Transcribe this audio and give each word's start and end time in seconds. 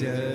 Yeah. 0.00 0.29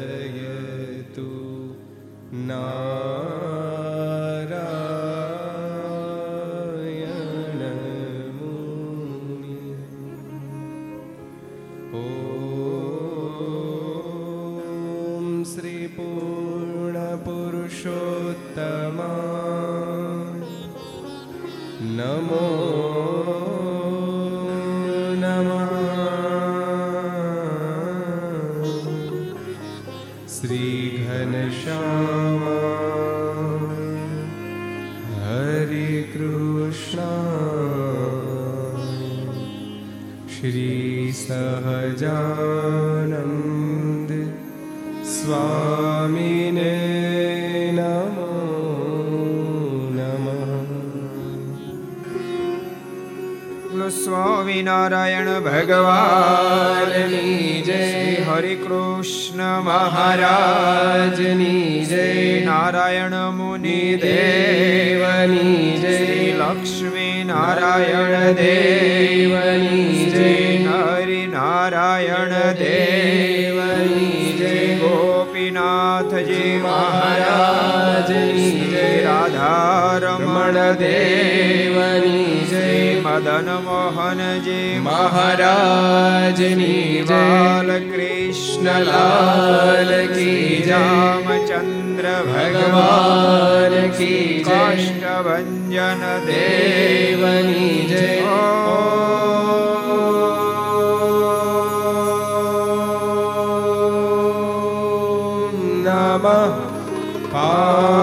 Ah. 107.48 107.95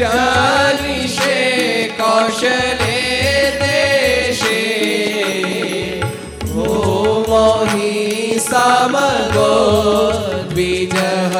जानिषे 0.00 1.38
कौशले 2.00 3.00
देशे 3.60 4.62
भूमौ 6.52 7.48
हि 7.70 7.92
समगो 8.48 9.54
द्विजः 10.52 11.36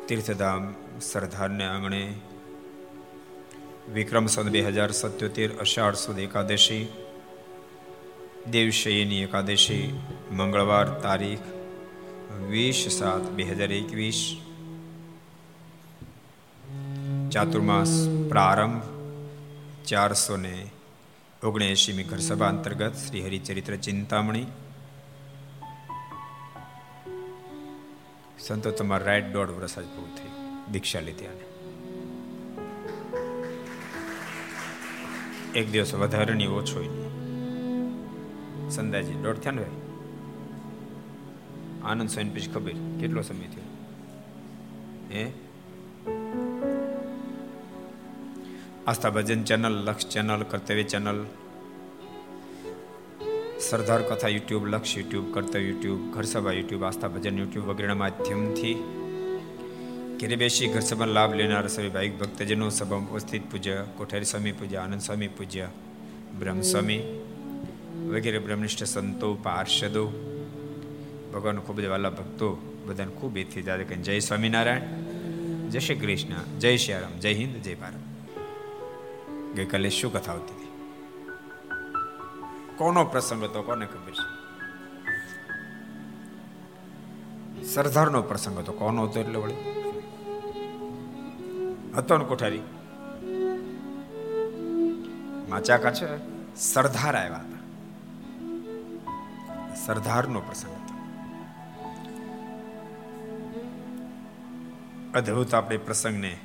તીર્થધામ 0.08 0.74
સરદારને 1.00 1.64
આંગણે 1.64 2.14
વિક્રમ 3.92 4.26
સંત 4.26 4.48
બે 4.48 4.60
હજાર 4.60 4.90
સત્યોતેર 4.90 5.50
અષાઢ 5.58 5.94
સુદ 5.94 6.18
એકાદશી, 6.18 6.88
દેવશયની 8.50 9.22
એકાદશી, 9.22 10.00
મંગળવાર 10.32 10.86
તારીખ 11.00 11.46
વીસ 12.50 12.88
સાત 12.88 13.30
બે 13.30 13.42
હજાર 13.42 13.72
એકવીસ, 13.72 14.36
ચાતુર્માસ 17.32 17.92
પ્રારંભ 18.28 18.82
ચારસો 19.86 20.36
ને 20.36 20.56
ઓગણએંશીમી 21.44 22.02
ઘર 22.02 22.18
સભા 22.18 22.46
અંતર્ગત 22.46 22.94
શ્રી 22.94 23.24
હરિચરિત્ર 23.24 23.76
ચિંતામણી 23.76 24.46
સંતો 28.46 28.70
તમારે 28.70 29.04
રાઈટ 29.04 29.24
દોઢ 29.24 29.50
વર્ષ 29.50 29.78
જ 29.78 29.82
પૂરું 29.82 30.14
થઈ. 30.14 30.30
દીક્ષા 30.72 31.00
લીધી 31.00 31.26
આને. 31.26 31.44
એક 35.58 35.70
દિવસ 35.70 35.94
વધારે 35.94 36.34
ની 36.34 36.46
ઓછો 36.46 36.82
સંદાજી, 38.70 39.12
દોઢ 39.12 39.34
થયા 39.34 39.52
ને 39.52 39.64
આનંદ 41.84 42.08
સ્વામી 42.08 42.30
પછી 42.30 42.52
ખબર, 42.52 42.72
કેટલો 43.00 43.22
સમય 43.22 43.46
થયો? 43.46 43.64
હે? 45.10 45.32
Aastha 48.86 49.10
Bhajan 49.10 49.44
channel 49.44 49.72
Laksh 49.72 50.08
channel 50.08 50.42
Kartavya 50.42 50.82
channel 50.82 51.26
Sardar 53.70 54.02
Katha 54.02 54.28
YouTube, 54.28 54.66
Laksh 54.66 54.96
YouTube 54.96 55.34
કરતા 55.34 55.58
YouTube 55.58 56.14
Gharsabha 56.14 56.52
YouTube, 56.52 56.82
Aastha 56.84 57.08
Bhajan 57.08 57.38
YouTube 57.38 57.66
વગેરેના 57.66 57.94
માધ્યમથી 57.94 58.74
ઘેરે 60.20 60.36
બેસી 60.36 60.68
ઘર 60.68 60.80
સભા 60.80 61.06
લાભ 61.06 61.34
લેનાર 61.34 61.68
સભી 61.68 61.88
ભાઈક 61.88 62.18
ભક્તજનો 62.18 62.70
સભામાં 62.70 63.10
ઉપસ્થિત 63.10 63.50
પૂજ્ય, 63.50 63.84
કોઠારી 63.96 64.24
સ્વામી 64.24 64.52
પૂજ્ય, 64.52 64.76
આનંદ 64.76 65.00
સ્વામી 65.00 65.28
પૂજ્ય, 65.28 65.68
બ્રહ્મ 66.38 66.60
સ્વામી 66.60 67.00
વગેરે 68.12 68.38
બ્રહ્મનિષ્ઠ 68.38 68.84
સંતો, 68.84 69.34
પાર્ષદો 69.34 70.04
ભગવાન 71.34 71.58
ખૂબ 71.58 71.80
જ 71.80 71.84
વાલા 71.84 72.10
ભક્તો, 72.10 72.80
બધાને 72.86 73.10
ખૂબ 73.10 73.36
એથી 73.36 73.62
જાતે 73.62 73.84
કહે 73.84 73.96
જય 73.96 74.18
સ્વામિનારાયણ, 74.18 74.82
જય 75.70 75.78
શ્રી 75.78 75.94
કૃષ્ણ, 75.94 76.58
જય 76.58 76.76
શ્રી 76.76 76.94
રામ, 76.94 77.18
જય 77.20 77.32
હિન્દ, 77.32 77.62
જય 77.62 77.74
ભારત. 77.74 77.94
ગઈકાલે 79.56 79.90
શું 79.90 80.12
કથા 80.12 80.32
આવતી 80.32 80.63
કોનો 82.76 83.04
પ્રસંગ 83.04 83.44
હતો? 83.44 83.62
કોને 83.62 83.86
ખબર 83.86 84.12
છે? 84.12 84.44
સરદારનો 87.64 88.22
પ્રસંગ 88.22 88.58
હતો. 88.58 88.72
કોનો 88.72 89.02
હતો 89.02 89.20
એટલે 89.20 89.38
વળી? 89.38 89.54
હતો 91.96 92.18
ને 92.18 92.24
કોઠારી? 92.24 92.62
માચાકા 95.48 95.90
છે? 95.90 96.06
સરદાર 96.56 97.16
આવ્યા 97.16 97.36
હતા. 97.36 97.54
સરદારનો 99.86 100.40
પ્રસંગ 100.40 100.72
હતો. 100.72 100.94
અદ્ભુત 105.14 105.54
આપણે 105.54 105.76
પ્રસંગને 105.76 106.40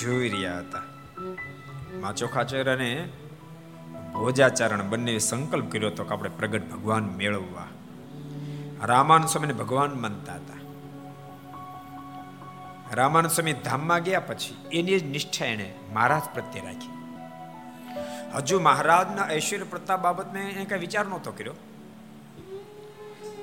જોઈ 0.00 0.28
રહ્યા 0.28 0.58
હતા. 0.58 0.82
માચો 2.00 2.26
ખાચર 2.26 2.72
અને 2.72 3.08
ભોજાચરણ 4.14 4.82
બંને 4.82 5.18
સંકલ્પ 5.18 5.72
કર્યો 5.72 5.88
હતો 5.88 6.04
કે 6.04 6.10
આપણે 6.10 6.30
પ્રગટ 6.30 6.70
ભગવાન 6.70 7.04
મેળવવા. 7.04 7.66
રામાનુ 8.86 9.26
સ્વામીને 9.26 9.54
ભગવાન 9.54 10.00
માનતા 10.00 10.34
હતા. 10.34 10.54
રામાનુ 12.92 13.28
સ્વામી 13.28 13.52
ધામમાં 13.52 14.02
ગયા 14.02 14.20
પછી 14.20 14.78
એની 14.78 15.00
જ 15.00 15.04
નિષ્ઠા 15.04 15.44
એને 15.44 15.74
મહારાજ 15.92 16.22
પ્રત્યે 16.34 16.62
રાખી. 16.62 16.88
હજુ 18.34 18.60
મહારાજના 18.60 19.34
ઐશ્વર્ય 19.34 19.62
પ્રતાપ 19.62 20.00
બાબતને 20.00 20.40
એને 20.40 20.64
કઈ 20.64 20.78
વિચાર 20.78 21.06
નહોતો 21.06 21.32
કર્યો. 21.32 21.54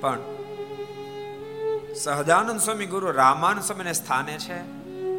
પણ 0.00 0.18
સહજાનંદ 1.94 2.60
સ્વામી 2.60 2.86
ગુરુ 2.86 3.12
રામાનુ 3.12 3.60
સ્વામીને 3.60 3.92
સ્થાને 3.92 4.38
છે, 4.38 4.62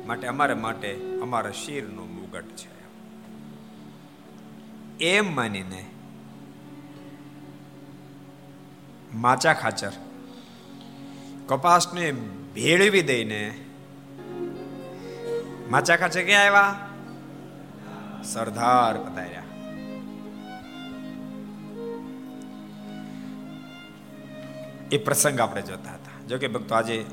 માટે 0.05 0.27
અમારે 0.27 0.53
માટે 0.53 1.19
અમારા 1.21 1.51
શિરનો 1.51 2.05
મુગટ 2.05 2.45
છે. 2.45 2.82
એમ 4.99 5.35
માનીને 5.35 5.85
માચા 9.15 9.53
ખાચર 9.53 9.91
કપાસને 11.47 12.11
ભેળવી 12.55 13.01
દઈને 13.01 13.65
માચા 15.69 15.95
ખાચર 15.95 16.23
ક્યાં 16.23 16.41
આવ્યા? 16.41 16.89
સરદાર 18.23 18.97
પધાર્યા. 18.97 19.43
એ 24.91 24.97
પ્રસંગ 24.97 25.39
આપણે 25.39 25.61
જોતા 25.61 25.93
હતા. 25.93 26.27
જોકે 26.27 26.47
ભક્તો, 26.47 26.75
આજે 26.75 27.05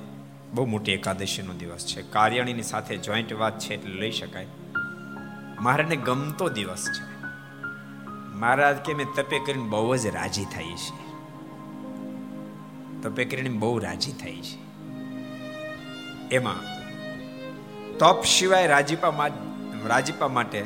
બહુ 0.55 0.67
મોટી 0.67 0.93
એકાદશીનો 0.93 1.53
દિવસ 1.53 1.87
છે. 1.87 2.03
કાર્યાણીની 2.03 2.63
સાથે 2.63 2.97
જોઈન્ટ 2.97 3.33
વાત 3.33 3.59
છે 3.59 3.75
એટલે 3.75 4.01
લઈ 4.01 4.11
શકાય. 4.11 4.47
મહારાજને 5.61 5.97
ગમતો 5.97 6.49
દિવસ 6.49 6.87
છે. 6.87 7.10
મહારાજ 8.41 8.77
કે 8.77 8.95
મેં 8.95 9.07
તપે 9.17 9.39
કરીને 9.39 9.63
બહુ 9.63 9.97
જ 9.97 10.07
રાજી 10.07 10.45
થઈ 10.45 10.73
છે. 10.75 11.11
તપે 13.03 13.25
કરીને 13.25 13.49
બહુ 13.49 13.79
રાજી 13.79 14.13
થઈ 14.13 14.41
છે. 14.41 14.59
એમાં 16.35 16.59
તપ 17.99 18.25
સિવાય 18.25 18.67
રાજીપા 18.67 19.29
રાજીપા 19.87 20.29
માટે 20.29 20.65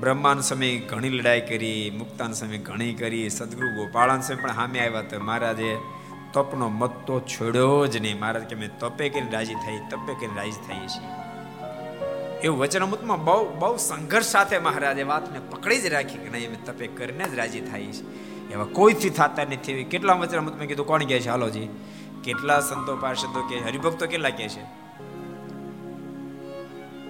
બ્રહ્માન 0.00 0.40
સમય 0.40 0.78
ઘણી 0.78 1.08
લડાઈ 1.08 1.40
કરી, 1.40 1.92
મુક્તાન 1.98 2.32
સમય 2.32 2.58
ઘણી 2.58 2.94
કરી, 2.94 3.30
સદગુરુ 3.30 3.68
ગોપાળાન 3.68 4.20
સમય 4.20 4.36
પણ 4.36 4.52
સામે 4.54 4.80
આવ્યા 4.80 5.02
તો 5.02 5.20
મહારાજે 5.20 5.76
તપનો 6.32 6.68
મત 6.68 6.90
તો 7.06 7.20
છોડ્યો 7.20 7.86
જ 7.86 7.96
નહીં. 7.96 8.20
મહારાજ 8.20 8.42
કે 8.42 8.56
મેં 8.56 8.78
તપે 8.78 9.08
કરીને 9.08 9.30
રાજી 9.30 9.54
થઈ, 9.54 9.78
તપે 9.90 10.14
કરીને 10.14 10.36
રાજી 10.36 10.50
થઈ 10.50 10.86
છે. 10.86 11.27
એવું 12.42 12.58
વચનામૃતમાં 12.58 13.24
બહુ 13.24 13.54
બહુ 13.58 13.76
સંઘર્ષ 13.76 14.24
સાથે 14.24 14.58
મહારાજે 14.58 15.02
વાતને 15.02 15.40
પકડી 15.50 15.80
જ 15.80 15.86
રાખી 15.86 16.18
કે 16.18 16.28
નહીં 16.28 16.64
તપે 16.64 16.86
કરીને 16.86 17.24
જ 17.24 17.34
રાજી 17.34 17.60
થાય 17.60 17.84
છે. 17.84 18.28
એવા 18.52 18.64
કોઈથી 18.64 19.10
થતા 19.10 19.44
નથી 19.44 19.84
કેટલા 19.84 20.12
વચનામૃતમાં 20.12 20.66
કીધું 20.66 20.86
કોણ 20.86 21.04
કહે 21.04 21.20
છે? 21.20 21.28
હાલોજી 21.28 21.68
કેટલા 22.24 22.60
સંતો 22.60 22.96
પાર્ષદો 22.96 23.46
કે 23.48 23.58
હરિભક્તો 23.58 24.06
કેટલા 24.06 24.30
કહે 24.30 24.48
છે? 24.48 24.62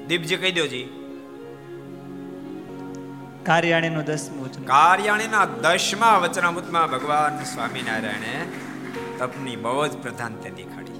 દીપજી 0.06 0.36
કહી 0.36 0.52
દોજી 0.52 0.88
કાર્યાણીનું 3.42 4.04
દસમું 4.04 4.64
કાર્યાણીના 4.64 5.44
દસમા 5.44 6.18
વચનામૃતમાં 6.18 6.90
ભગવાન 6.90 7.44
સ્વામિનારાયણે 7.44 8.46
તપની 9.18 9.56
બહુ 9.56 9.86
જ 9.86 9.92
પ્રધાનતા 9.92 10.48
દેખાડી. 10.48 10.97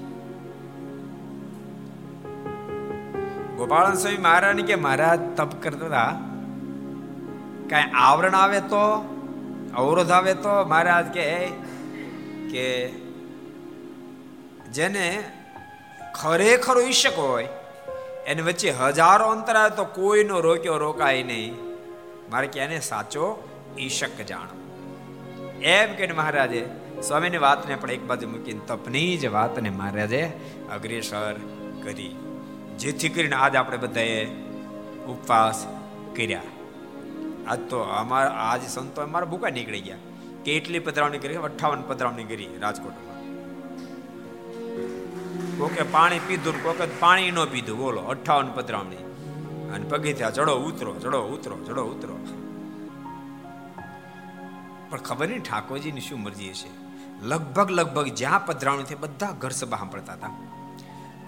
ગોપાળન 3.59 3.93
સ્વામી 3.93 4.17
મહારાજ 4.17 4.59
કે 4.59 4.75
મહારાજ 4.75 5.19
તપ 5.37 5.63
કરતા 5.63 6.11
કઈ 7.69 7.91
આવરણ 7.93 8.35
આવે 8.35 8.59
તો, 8.59 8.83
અવરોધ 9.75 10.11
આવે 10.11 10.33
તો 10.33 10.67
મહારાજ 10.67 11.05
કે 11.05 11.47
કે 12.51 12.89
જેને 14.73 15.23
ખરેખર 16.15 16.77
ઈશક 16.89 17.17
હોય, 17.17 17.47
એને 18.27 18.41
વચ્ચે 18.41 18.71
હજારો 18.71 19.25
અંતર 19.25 19.55
આવે 19.55 19.75
તો 19.75 19.85
કોઈનો 19.85 20.39
રોક્યો 20.39 20.77
રોકાય 20.77 21.23
નહીં. 21.23 21.53
મારે 22.31 22.47
કે 22.47 22.59
એને 22.59 22.79
સાચો 22.79 23.49
ઈશક 23.79 24.25
જાણો. 24.27 24.55
એમ 25.61 25.95
કે 25.95 26.11
મહારાજે 26.11 26.65
સ્વામીની 27.07 27.37
વાતને 27.37 27.75
પણ 27.75 27.91
એક 27.91 28.03
બાજુ 28.03 28.29
મૂકીને 28.29 28.59
તપની 28.67 29.17
જ 29.17 29.25
વાતને 29.25 29.69
મહારાજે 29.69 30.23
અગ્રેસર 30.73 31.35
કરી. 31.83 32.15
જેથી 32.79 33.09
કરીને 33.09 33.35
આજ 33.35 33.55
આપણે 33.55 33.77
બધાએ 33.77 34.25
ઉપવાસ 35.07 35.67
કર્યા. 36.15 36.41
આજ 37.47 37.59
તો 37.59 37.79
અમારા, 37.79 38.29
આજ 38.29 38.69
સંતો 38.69 39.01
અમારા 39.01 39.25
ભૂકા 39.25 39.49
નીકળી 39.49 39.81
ગયા. 39.81 39.97
કેટલી 40.45 40.79
પધરાવણી 40.79 41.17
કરી? 41.17 41.35
અઠાવન 41.35 41.81
પધરાવણી 41.81 42.23
કરી 42.23 42.57
રાજકોટમાં. 42.57 43.19
કોકે 45.57 45.83
પાણી 45.83 46.19
પીધું 46.19 46.63
કોકે 46.63 46.85
પાણી 46.99 47.31
ન 47.31 47.45
પીધું, 47.45 47.77
બોલો 47.77 48.01
અઠાવન 48.01 48.47
પધરાવણી. 48.47 48.95
અને 49.69 49.87
પગથિયા 49.89 50.31
ચડો 50.31 50.55
ઉતરો 50.55 50.95
ચડો 50.95 51.21
ઉતરો 51.21 51.57
ચડો 51.65 51.83
ઉતરો. 51.83 52.17
પણ 54.89 54.97
ખબર 54.97 55.27
નહીં 55.27 55.41
ઠાકોરજીની 55.41 56.01
શું 56.01 56.19
મરજી 56.19 56.53
છે 56.53 56.69
લગભગ 57.21 57.71
લગભગ 57.71 58.07
જ્યાં 58.07 58.45
પધરાવણી 58.45 58.83
થઈ 58.83 58.95
બધા 58.95 59.31
ઘર 59.31 59.49
સભા 59.49 59.77
સાંભળતા 59.77 60.13
હતા. 60.13 60.27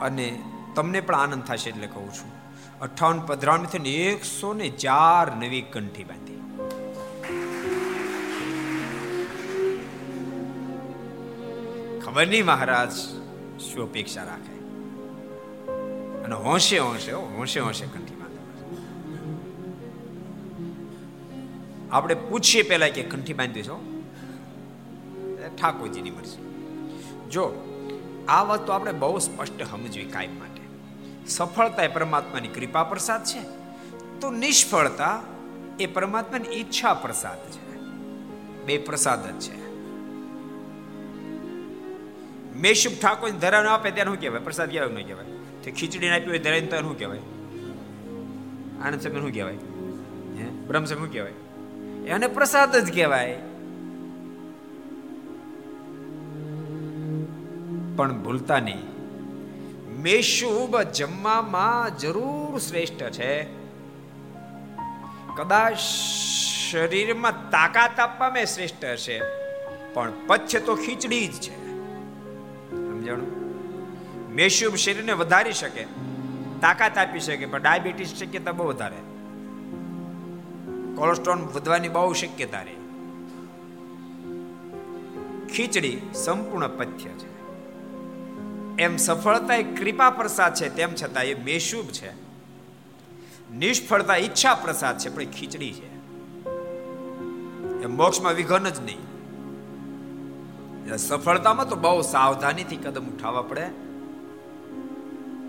અને 0.01 0.39
તમને 0.75 1.01
પણ 1.01 1.15
આનંદ 1.15 1.43
થશે 1.43 1.69
એટલે 1.69 1.87
કહું 1.87 2.09
છું. 2.13 2.31
અઠાવન 2.81 3.19
પધરાવન 3.19 3.65
થઈને 3.65 3.89
એકસો 3.89 4.53
ને 4.53 4.67
ચાર 4.83 5.25
નવી 5.35 5.61
કંઠી 5.61 6.03
બાંધી. 6.03 6.39
ખબર 12.01 12.27
નહીં 12.27 12.45
મહારાજ, 12.45 12.93
શું 13.61 13.81
અપેક્ષા 13.83 14.23
રાખે? 14.23 14.55
અને 16.23 16.35
હોંશે 16.35 16.77
હોંશે 16.79 17.11
હોંશે 17.11 17.59
હોંશે 17.59 17.85
કંઠી 17.85 18.15
બાંધે 18.15 18.41
આપણે 21.91 22.15
પૂછીએ 22.29 22.63
પહેલા 22.69 22.89
કે 22.89 23.03
કંઠી 23.03 23.33
બાંધી 23.33 23.63
છો 23.63 23.77
ઠાકોરજીની 25.61 26.11
મરજી. 26.11 26.41
જો, 27.31 27.43
આ 28.27 28.43
વાત 28.43 28.61
તો 28.67 28.71
આપણે 28.73 28.91
બહુ 28.91 29.19
સ્પષ્ટ 29.19 29.61
સમજવી 29.71 30.05
કાયમ 30.05 30.33
માટે 30.39 30.50
સફળતા 31.27 31.83
એ 31.83 31.87
પરમાત્માની 31.87 32.47
કૃપા 32.47 32.83
પ્રસાદ 32.83 33.23
છે. 33.23 33.41
તો 34.21 34.31
નિષ્ફળતા 34.31 35.21
એ 35.79 35.85
પરમાત્માની 35.85 36.49
ઈચ્છા 36.49 36.93
પ્રસાદ 36.93 37.51
છે. 37.51 37.75
બે 38.65 38.77
પ્રસાદ 38.77 39.27
જ 39.27 39.39
છે. 39.39 39.61
મેશુભ 42.55 42.93
ઠાકોર 43.01 43.29
ધરાનો 43.29 43.69
આપે 43.69 43.91
ત્યારે 43.91 44.09
શું 44.09 44.19
કહેવાય? 44.19 44.39
પ્રસાદ 44.39 44.71
કહેવાય 44.71 44.89
નહીં 44.89 45.07
કહેવાય? 45.07 45.25
તે 45.63 45.71
ખીચડીને 45.71 46.15
આપી 46.15 46.29
હોય 46.29 46.39
ધરાઈને 46.39 46.67
તો 46.67 46.77
શું 46.77 46.97
કહેવાય? 46.97 47.19
આનંદ 48.81 49.01
સમય 49.01 49.19
શું 49.19 49.31
કહેવાય? 49.33 49.53
હે? 50.37 50.43
બ્રહ્મ 50.43 50.85
સમય 50.85 50.97
શું 50.97 51.11
કહેવાય? 51.11 51.31
એને 52.07 52.27
પ્રસાદ 52.27 52.75
જ 52.75 52.93
કહેવાય. 52.93 53.37
પણ 57.95 58.23
ભૂલતા 58.23 58.59
નહીં. 58.59 58.90
મેશુબ 60.01 60.81
જમવામાં 60.81 61.97
જરૂર 61.97 62.59
શ્રેષ્ઠ 62.59 62.93
છે. 62.93 63.43
કદાચ 65.35 65.77
શરીરમાં 66.71 67.49
તાકાત 67.49 67.99
આપવામાં 67.99 68.45
શ્રેષ્ઠ 68.45 68.85
હશે 68.85 69.21
પણ 69.93 70.13
પથ્ય 70.27 70.59
તો 70.59 70.75
ખીચડી 70.75 71.27
જ 71.27 71.31
છે. 71.31 71.71
સમજણ? 72.71 73.19
મેશુબ 74.29 74.75
શરીરને 74.75 75.11
વધારી 75.11 75.53
શકે, 75.53 75.83
તાકાત 76.61 76.97
આપી 76.97 77.19
શકે, 77.19 77.45
પણ 77.45 77.61
ડાયાબિટીસ 77.61 78.07
શક્યતા 78.07 78.51
બહુ 78.51 78.67
વધારે. 78.67 78.97
કોલેસ્ટ્રોલ 80.95 81.37
વધવાની 81.37 81.89
બહુ 81.89 82.13
શક્યતા 82.13 82.61
રહે. 82.61 82.75
ખીચડી 85.55 86.01
સંપૂર્ણ 86.13 86.67
પથ્ય 86.67 87.09
છે. 87.09 87.40
એમ 88.81 88.97
સફળતા 88.97 89.55
એ 89.55 89.63
કૃપા 89.63 90.09
પ્રસાદ 90.09 90.53
છે, 90.55 90.75
તેમ 90.75 90.93
છતાં 90.93 91.23
એ 91.23 91.33
બેશુભ 91.33 91.85
છે. 91.85 92.11
નિષ્ફળતા 93.53 94.15
ઈચ્છા 94.15 94.55
પ્રસાદ 94.55 94.97
છે, 94.97 95.15
પણ 95.15 95.25
ખીચડી 95.25 95.73
છે. 95.73 95.95
એ 97.83 97.85
મોક્ષમાં 97.85 98.33
વિઘન 98.33 98.69
જ 98.69 98.79
નહીં. 98.79 99.11
સફળતામાં 100.97 101.69
તો 101.69 101.75
બહુ 101.75 102.01
સાવધાનીથી 102.01 102.75
કદમ 102.75 103.05
ઉઠાવવા 103.05 103.41
પડે. 103.41 103.67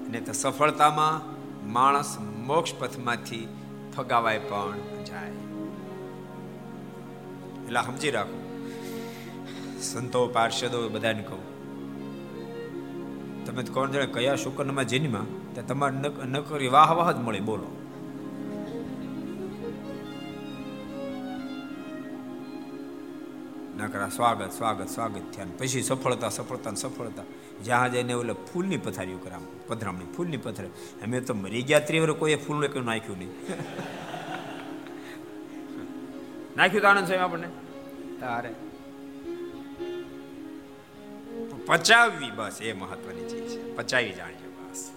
ને 0.08 0.20
તો 0.20 0.32
સફળતામાં 0.32 1.32
માણસ 1.72 2.18
મોક્ષ 2.18 2.74
પથમાંથી 2.74 3.48
ફગાવાય 3.96 4.38
પણ 4.38 4.74
જાય. 5.04 5.28
એટલે 7.64 7.82
સમજી 7.86 8.10
રાખો. 8.10 8.68
સંતો, 9.82 10.28
પાર્ષદો, 10.28 10.88
બધાને 10.88 11.22
કહું. 11.22 11.51
તમે 13.52 13.62
કોણ 13.62 13.90
જાણે 13.90 14.06
કયા 14.06 14.37
શુકનમાં 14.37 14.85
જન્મા 14.85 15.26
તે 15.54 15.62
તમારે 15.62 15.97
નકરી 16.26 16.68
વાહ 16.68 16.92
વાહ 16.92 17.12
જ 17.12 17.16
મળી 17.16 17.40
બોલો. 17.40 17.76
નકરા 23.76 24.09
સ્વાગત 24.09 24.52
સ્વાગત 24.52 24.88
સ્વાગત 24.88 25.21
થયા 25.32 25.47
પછી 25.59 25.82
સફળતા 25.82 26.28
સફળતા 26.28 26.75
સફળતા. 26.75 27.23
જ્યાં 27.64 27.92
જઈને 27.92 28.12
ઓલે 28.12 28.32
ફૂલની 28.32 28.76
પથારીઓ 28.76 29.18
કરામ 29.18 29.42
પધરામણી 29.68 30.04
ફૂલની 30.16 30.37
પથારી. 30.37 30.68
અમે 31.02 31.21
તો 31.21 31.35
મરી 31.35 31.62
ગયા 31.62 31.80
ત્રીવર 31.80 32.12
કોઈએ 32.12 32.37
ફૂલનું 32.37 32.64
એક 32.64 32.76
નાખ્યું 32.76 33.18
નહીં. 33.18 33.30
નાખ્યું 36.56 36.82
તો 36.82 36.88
આનંદ 36.88 37.06
સ્વામી 37.06 37.23
આપણને? 37.23 37.49
તારે. 38.21 38.71
પચાવવી 41.66 42.31
બસ, 42.31 42.62
એ 42.62 42.73
મહત્વની 42.73 43.28
ચીજ 43.28 43.49
છે. 43.49 43.76
પચાવી 43.76 44.12
જાણજો 44.12 44.50
બસ. 44.50 44.90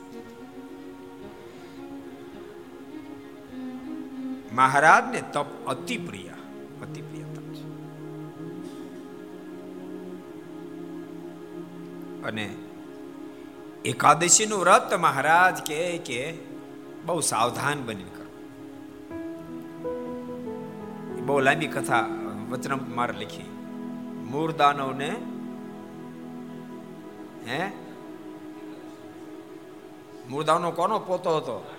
મહારાજને 4.54 5.24
તપ 5.34 5.66
અતિ 5.68 5.98
પ્રિય 5.98 6.28
અતિ 6.82 7.02
પ્રિય 7.02 7.24
તપ 7.24 7.54
છે. 7.54 7.64
અને 12.24 12.56
એકાદશીનું 13.86 14.60
વ્રત 14.60 14.94
મહારાજ 14.94 15.64
કે 15.64 15.98
કે 15.98 16.38
બહુ 17.06 17.20
સાવધાન 17.20 17.84
બની 17.86 18.04
કરો. 18.04 18.26
બહુ 21.26 21.40
લાંબી 21.40 21.68
કથા 21.68 22.08
વચન 22.50 22.80
મારે 22.96 23.14
લખી. 23.14 23.44
મૂળ 24.32 24.52
દાનવને 24.52 25.16
હે? 27.48 27.72
મૂળદાવનો 30.30 30.72
કોનો 30.72 31.00
પોતો 31.00 31.38
હતો? 31.38 31.76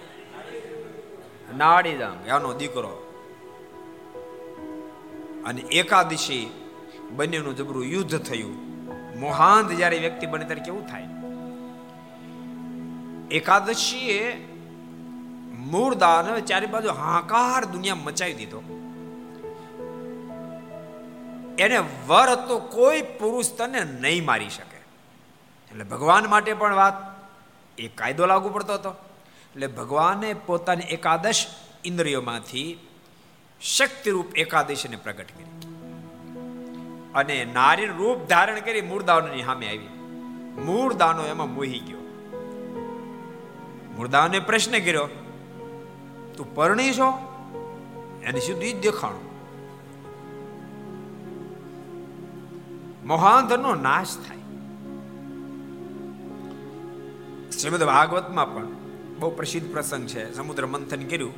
નાડીદામ 1.56 2.26
એનો 2.26 2.52
દીકરો. 2.52 3.02
અને 5.46 5.60
એકાદશી 5.60 6.50
બંનેનું 7.10 7.56
જબરું 7.56 7.84
યુદ્ધ 7.84 8.18
થયું. 8.18 8.66
મોહાંત 9.20 9.72
જ્યારે 9.72 9.98
વ્યક્તિ 9.98 10.26
બને 10.26 10.44
ત્યારે 10.44 10.60
કેવું 10.60 10.86
થાય? 10.86 11.04
એકાદશીએ 13.30 14.48
મૂળ 15.58 15.94
દાન 15.94 16.40
ચારે 16.40 16.66
બાજુ 16.66 16.88
હાહાકાર 16.88 17.64
દુનિયા 17.64 17.94
મચાવી 17.94 18.34
દીધો. 18.34 18.62
એને 21.58 21.78
વર 21.78 22.28
હતો 22.32 22.58
કોઈ 22.58 23.02
પુરુષ 23.02 23.50
તને 23.50 23.84
નહીં 24.00 24.24
મારી 24.24 24.48
શકે. 24.48 24.75
એટલે 25.76 25.88
ભગવાન 25.88 26.26
માટે 26.26 26.54
પણ 26.54 26.74
વાત 26.74 26.92
એ 27.78 27.88
કાયદો 27.88 28.26
લાગુ 28.26 28.48
પડતો 28.48 28.72
હતો. 28.74 28.90
એટલે 29.54 29.66
ભગવાને 29.66 30.34
પોતાની 30.34 30.84
એકાદશ 30.84 31.46
ઇન્દ્રિયોમાંથી 31.84 32.78
શક્તિરૂપ 33.62 34.36
એકાદશીને 34.36 34.96
પ્રગટ 34.96 35.26
કરી. 35.26 35.44
અને 37.14 37.44
નારી 37.44 37.86
રૂપ 37.86 38.28
ધારણ 38.28 38.60
કરી 38.60 38.80
મૂળદાનોની 38.80 39.42
સામે 39.42 39.68
આવી. 39.68 39.88
મૂળદાનો 40.62 41.26
એમાં 41.26 41.54
મોહી 41.54 41.78
ગયો. 41.78 41.98
મૂળદાવને 43.96 44.38
પ્રશ્ન 44.38 44.72
કર્યો, 44.72 45.06
તું 46.36 46.54
પરણી 46.54 46.92
છો? 46.92 47.12
એને 48.22 48.40
સીધું 48.40 48.64
જ 48.64 48.82
દેખાણું. 48.82 49.26
મોહાંધનો 53.06 53.74
નાશ 53.74 54.16
થાય. 54.16 54.35
શ્રીમદ 57.50 57.82
ભાગવતમાં 57.82 58.54
પણ 58.54 58.66
બહુ 59.18 59.30
પ્રસિદ્ધ 59.30 59.72
પ્રસંગ 59.72 60.06
છે. 60.06 60.34
સમુદ્ર 60.34 60.66
મંથન 60.66 61.02
કર્યું, 61.02 61.34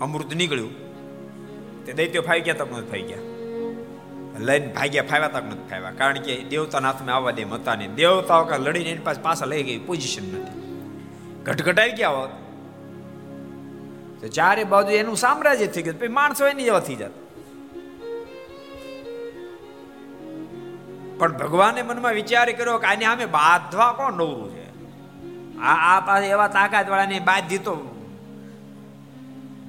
અમૃત 0.00 0.34
નીકળ્યું. 0.34 0.72
તે 1.84 1.92
દૈત્યો 1.92 2.22
ફાઈ 2.22 2.40
ગયા 2.40 2.54
તક 2.54 2.72
નથી 2.72 2.90
ફાઈ 2.90 3.02
ગયા 3.02 3.18
લઈને 4.38 4.66
ભાગ્યા 4.66 5.02
ફાવ્યા 5.02 5.28
તક 5.28 5.44
નથી 5.44 5.70
ફાવ્યા. 5.70 5.90
કારણ 5.90 6.18
કે 6.18 6.44
દેવતાના 6.44 6.90
હાથમાં 6.90 7.16
આવવા 7.16 7.30
દે 7.30 7.42
હતા 7.42 7.74
નહીં. 7.74 7.94
દેવતાઓ 7.94 8.44
કાં 8.44 8.60
લડીને 8.60 8.90
એની 8.90 9.00
પાસે 9.00 9.22
પાછા 9.22 9.46
લઈ 9.46 9.62
ગઈ 9.62 9.78
પોઝિશન 9.78 10.24
નથી. 10.34 10.60
ઘટઘટાઈ 11.44 11.92
ગયા 11.92 12.08
હોત. 12.08 12.30
તો 14.20 14.28
ચારે 14.28 14.64
બાજુ 14.64 14.88
એનું 14.88 15.16
સામ્રાજ્ય 15.16 15.66
થઈ 15.66 15.82
ગયું. 15.82 15.98
પછી 15.98 16.08
માણસો 16.08 16.46
એની 16.46 16.64
જેવા 16.64 16.80
થઈ 16.80 16.94
જતા. 16.94 17.18
પણ 21.18 21.32
ભગવાને 21.32 21.82
મનમાં 21.82 22.12
વિચાર 22.12 22.52
કર્યો 22.52 22.78
કે 22.78 22.86
આને 22.86 23.04
સામે 23.04 23.26
બાંધવા 23.26 23.92
કોણ 23.92 24.12
નવરું 24.12 24.56
છે? 24.56 24.59
આ 25.62 25.74
આ 25.90 26.00
પાસે 26.00 26.26
એવા 26.26 26.48
તાકાત 26.48 26.88
વાળાને 26.88 27.18
બાંધી 27.20 27.58
તો 27.58 27.74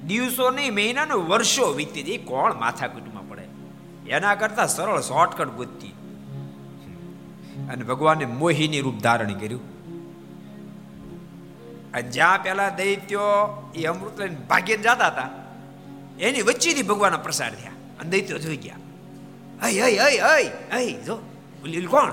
દિવસો 0.08 0.52
નહીં 0.52 0.74
મહિના 0.74 1.06
ને 1.06 1.14
વર્ષો 1.14 1.74
વીતી 1.74 2.04
જાય. 2.04 2.18
કોણ 2.18 2.60
માથાકૂટમાં 2.60 3.30
પડે? 3.30 3.46
એના 4.10 4.36
કરતા 4.36 4.68
સરળ 4.68 5.02
શોર્ટકટ 5.02 5.50
ગોતતી 5.50 5.94
અને 7.70 7.84
ભગવાને 7.84 8.26
મોહિની 8.26 8.82
રૂપ 8.82 8.98
ધારણ 8.98 9.34
કર્યું. 9.34 9.64
અને 11.94 12.10
જ્યાં 12.12 12.44
પેલા 12.44 12.70
દૈત્યો 12.70 13.28
એ 13.76 13.86
અમૃત 13.86 14.20
લઈને 14.20 14.36
ભાગ્યને 14.50 14.84
જતા 14.84 15.08
હતા, 15.08 15.30
એની 16.20 16.42
વચ્ચેથી 16.42 16.84
ભગવાનના 16.84 17.18
પ્રસાર 17.18 17.52
થયા. 17.56 17.72
અને 18.00 18.10
દૈત્યો 18.10 18.38
જોઈ 18.38 18.58
ગયા. 18.58 18.80
હય 19.64 19.72
હય 19.72 20.10
હય 20.10 20.20
હય 20.20 20.52
હય 20.72 20.94
જો 20.94 21.16
બોલી 21.62 21.86
કોણ? 21.86 22.12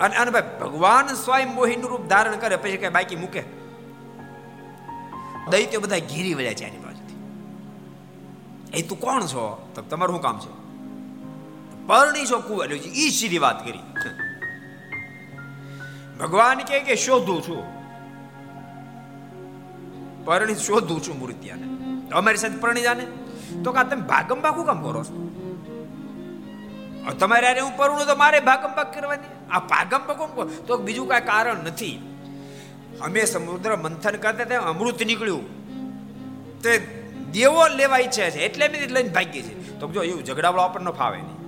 અને 0.00 0.16
અને 0.16 0.30
ભાઈ, 0.30 0.42
ભગવાન 0.60 1.06
સ્વયં 1.06 1.54
મોહીનું 1.54 1.90
રૂપ 1.90 2.06
ધારણ 2.06 2.36
કરે, 2.36 2.56
પછી 2.56 2.76
કઈ 2.76 2.88
બાકી 2.88 3.16
મૂકે. 3.16 3.42
દૈત્યો 5.50 5.80
બધા 5.80 5.98
ઘીરી 5.98 6.34
વળ્યા 6.34 6.52
છે 6.52 6.64
એની 6.64 6.78
બાજુથી 6.78 7.16
એ 8.78 8.82
તું 8.82 9.00
કોણ 9.00 9.26
છો? 9.26 9.44
તો 9.74 9.82
તમારું 9.82 10.14
શું 10.14 10.22
કામ 10.22 10.38
છે? 10.40 10.52
પરણી 11.86 12.26
છો 12.26 12.38
કુંવર 12.38 12.72
ઈ 12.72 13.10
સીધી 13.10 13.38
વાત 13.38 13.64
કરી. 13.64 13.80
ભગવાન 16.20 16.58
કહે 16.58 16.80
કે 16.80 16.96
શોધું 16.96 17.42
છું. 17.42 17.62
પરણી 20.24 20.54
શોધું 20.54 21.02
છું 21.02 21.18
મૂર્તિયાને. 21.18 21.66
અમારી 22.10 22.36
સાથે 22.36 22.56
પરણી 22.56 22.82
જાને. 22.82 23.06
તો 23.64 23.72
કા 23.72 23.82
તમે 23.82 24.02
ભાગમ 24.02 24.40
ભાગું 24.40 24.66
કામ 24.66 24.82
કરો 24.82 25.04
છો? 25.04 25.16
તમારે 27.18 27.60
હું 27.60 27.76
પરણું 27.76 28.06
તો 28.06 28.16
મારે 28.16 28.40
ભાગમ 28.40 28.68
ભાગ 28.68 28.94
કરવાની. 28.94 29.37
આ 29.50 29.58
ભાગમ 29.58 29.98
ભાગ 29.98 30.50
તો 30.66 30.76
બીજું 30.76 31.08
કાંઈ 31.08 31.20
કારણ 31.20 31.56
નથી. 31.56 32.02
અમે 33.00 33.24
સમુદ્ર 33.24 33.76
મંથન 33.76 34.16
કરતા 34.16 34.44
ત્યાં 34.44 34.62
અમૃત 34.62 35.02
નીકળ્યું. 35.02 35.44
તે 36.62 36.78
દેવો 37.32 37.66
લેવા 37.68 37.98
ઈચ્છે 37.98 38.30
છે, 38.30 38.38
એટલે 38.38 38.68
મેં 38.68 38.90
લઈને 38.90 39.08
ભાગી 39.08 39.42
છે 39.42 39.78
તો 39.78 39.88
જો 39.88 40.02
એવું 40.02 40.24
ઝઘડાવાળો 40.24 40.62
આપણને 40.62 40.90
ફાવે 40.90 41.16
નહીં. 41.16 41.38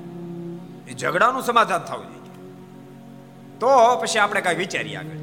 એ 0.89 0.95
ઝઘડાનું 0.95 1.43
સમાધાન 1.43 1.79
થવું 1.79 2.07
જોઈએ. 2.07 2.21
તો 3.61 3.97
પછી 3.97 4.19
આપણે 4.19 4.41
કાંઈ 4.41 4.57
વિચારીએ 4.57 4.97
આગળ. 4.97 5.21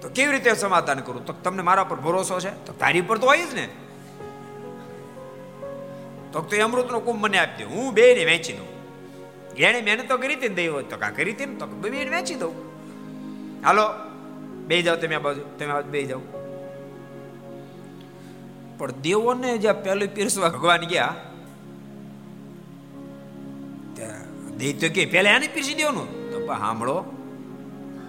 તો 0.00 0.08
કેવી 0.08 0.32
રીતે 0.32 0.54
સમાધાન 0.54 1.00
કરું? 1.00 1.26
તો 1.26 1.32
તમને 1.32 1.62
મારા 1.62 1.84
પર 1.84 1.96
ભરોસો 1.96 2.40
છે? 2.40 2.64
તો 2.64 2.72
તારી 2.72 3.00
પર 3.00 3.18
તો 3.18 3.26
હોય 3.26 3.46
જ 3.46 3.54
ને. 3.54 3.68
તો 6.32 6.40
તો 6.40 6.64
અમૃતનો 6.64 7.00
કુંભ 7.00 7.24
મને 7.24 7.38
આપી 7.38 7.64
દે. 7.64 7.64
હું 7.64 7.94
બે 7.94 8.14
ને 8.14 8.24
વેચી 8.24 8.52
દઉં. 8.52 8.77
એને 9.62 9.80
મહેનત 9.82 10.08
તો 10.08 10.18
કરી 10.18 10.34
હતી 10.34 10.48
ને 10.48 10.54
દઈ 10.54 10.68
તો 10.68 10.96
કા 11.00 11.10
કરી 11.10 11.32
હતી 11.32 11.46
ને 11.46 11.54
તો 11.54 11.66
બે 11.66 12.04
વેચી 12.04 12.34
દઉં. 12.34 12.54
હાલો 13.64 13.84
બે 14.66 14.82
જાઓ 14.82 14.96
તમે 14.96 15.14
આ 15.14 15.18
બાજુ, 15.18 15.40
તમે 15.58 15.72
આ 15.72 15.80
બે 15.80 16.04
જાઓ. 16.04 16.20
પણ 18.78 18.92
દેવોને 18.92 19.58
જે 19.58 19.72
પહેલું 19.72 20.08
પીરસવા 20.08 20.48
ભગવાન 20.48 20.86
ગયા 20.86 21.14
દૈત્ય 24.58 24.88
કે 24.88 25.04
પહેલા 25.06 25.30
એને 25.30 25.48
પીરસી 25.48 25.74
દેવાનું? 25.74 26.06
તો 26.32 26.46
પણ 26.46 26.58
સાંભળો, 26.58 26.96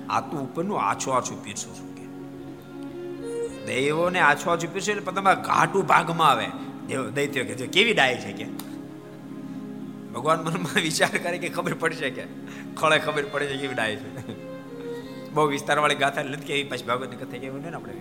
આ 0.10 0.22
તું 0.22 0.40
ઉપરનું 0.42 0.82
આછો 0.82 1.12
આછું 1.12 1.44
પીરસું 1.44 1.74
છું 1.76 1.92
કે. 1.96 2.06
દૈવોને 3.66 4.20
આછો 4.20 4.50
આછું 4.50 4.74
પીરસે 4.74 4.92
એટલે 4.92 5.14
તમારા 5.14 5.42
ઘાટું 5.42 5.88
ભાગમાં 5.88 6.30
આવે. 6.30 6.48
દૈત્ય 7.16 7.44
કે 7.44 7.68
કેવી 7.68 7.94
ડાય 7.94 8.16
છે 8.16 8.32
કે. 8.34 8.69
ભગવાન 10.14 10.40
મનમાં 10.40 10.82
વિચાર 10.82 11.18
કરે 11.24 11.38
કે 11.38 11.50
ખબર 11.50 11.74
પડશે 11.74 12.10
કે 12.10 12.24
ખળે 12.78 13.00
ખબર 13.00 13.24
પડે 13.32 13.48
છે 13.48 13.58
કેવી 13.58 13.74
ડાય 13.74 13.96
છે. 13.96 14.50
બહુ 15.30 15.46
વિસ્તારવાળી 15.48 15.96
ગાથા 15.96 16.24
નથી 16.24 16.46
કે 16.46 16.64
પછી 16.64 16.84
ભાગવતની 16.84 17.16
કથા 17.16 17.38
કેવું 17.38 17.62
ને 17.62 17.74
આપણે 17.74 17.94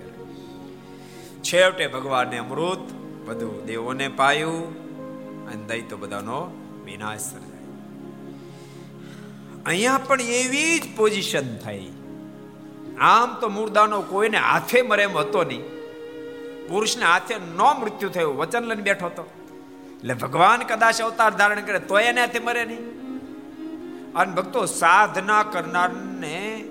છેવટે 1.43 1.87
ભગવાનને 1.87 2.39
અમૃત 2.39 2.93
બધું 3.29 3.67
દેવોને 3.67 4.09
પાયું 4.09 4.65
અને 5.47 5.63
દૈત્ય 5.67 5.97
બધાનો 5.97 6.39
વિનાશ 6.85 7.21
સર્જાય. 7.21 7.67
અહીંયા 9.67 9.99
પણ 9.99 10.21
એવી 10.21 10.79
જ 10.79 10.97
પોઝિશન 10.97 11.57
થઈ. 11.57 11.89
આમ 13.01 13.41
તો 13.41 13.49
મૂળદાનો 13.49 14.01
કોઈને 14.01 14.39
હાથે 14.39 14.83
મરે 14.83 15.03
એમ 15.03 15.19
હતો 15.19 15.45
નહીં. 15.45 15.63
પુરુષને 16.69 17.05
હાથે 17.05 17.35
ન 17.35 17.61
મૃત્યુ 17.81 18.09
થયું. 18.09 18.37
વચન 18.37 18.65
લઈને 18.65 18.83
બેઠો 18.83 19.07
હતો. 19.07 19.25
એટલે 19.99 20.15
ભગવાન 20.15 20.61
કદાચ 20.63 21.03
અવતાર 21.03 21.35
ધારણ 21.35 21.61
કરે 21.61 21.79
તો 21.79 21.99
એને 21.99 22.21
હાથે 22.21 22.39
મરે 22.39 22.65
નહીં. 22.65 22.99
અને 24.13 24.35
ભક્તો 24.35 24.67
સાધના 24.67 25.43
કરનારને 25.43 26.65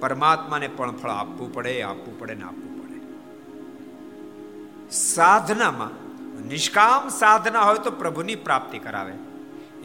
પરમાત્માને 0.00 0.68
પણ 0.68 0.96
ફળ 0.96 1.10
આપવું 1.10 1.54
પડે 1.54 1.82
આપવું 1.82 2.20
પડે 2.20 2.34
ને 2.34 2.44
આપવું 2.44 2.82
પડે. 2.82 3.00
સાધનામાં 4.90 5.90
નિષ્કામ 6.48 7.08
સાધના 7.08 7.60
હોય 7.60 7.78
તો 7.78 7.90
પ્રભુની 7.90 8.34
પ્રાપ્તિ 8.34 8.78
કરાવે. 8.78 9.12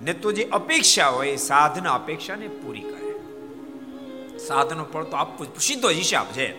ને 0.01 0.13
તો 0.13 0.31
જે 0.31 0.43
અપેક્ષા 0.43 1.07
હોય 1.07 1.27
એ 1.29 1.35
સાધના 1.35 1.93
અપેક્ષાને 1.93 2.47
પૂરી 2.47 2.81
કરે. 2.81 3.11
સાધનો 4.38 4.83
ફળ 4.83 5.03
તો 5.03 5.17
આપવું 5.17 5.47
સીધો 5.59 5.89
હિસાબ 5.89 6.25
છે. 6.25 6.53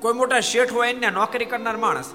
કોઈ 0.00 0.12
મોટા 0.12 0.40
શેઠ 0.40 0.72
હોય 0.72 0.90
એને 0.90 1.10
નોકરી 1.10 1.44
કરનાર 1.44 1.76
માણસ 1.76 2.10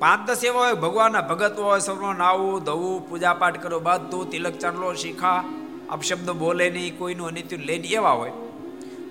પાંચ 0.00 0.28
દસ 0.28 0.44
એવા 0.44 0.60
હોય, 0.60 0.74
ભગવાનના 0.74 1.20
ભગત 1.20 1.58
હોય, 1.58 1.80
સૌનો 1.80 2.12
નાવું 2.12 2.64
ધવું 2.64 3.08
પૂજા 3.08 3.34
પાઠ 3.34 3.62
કરો, 3.62 3.80
બધું, 3.80 4.30
તિલક, 4.30 4.58
ચાંદલો, 4.58 4.94
શીખા 4.94 5.44
અપશબ્દ 5.90 6.30
બોલે 6.30 6.70
નહીં, 6.70 6.98
કોઈનું 6.98 7.26
અનિત્ય 7.26 7.56
લઈને 7.56 7.88
એવા 7.88 8.10
હોય. 8.10 8.32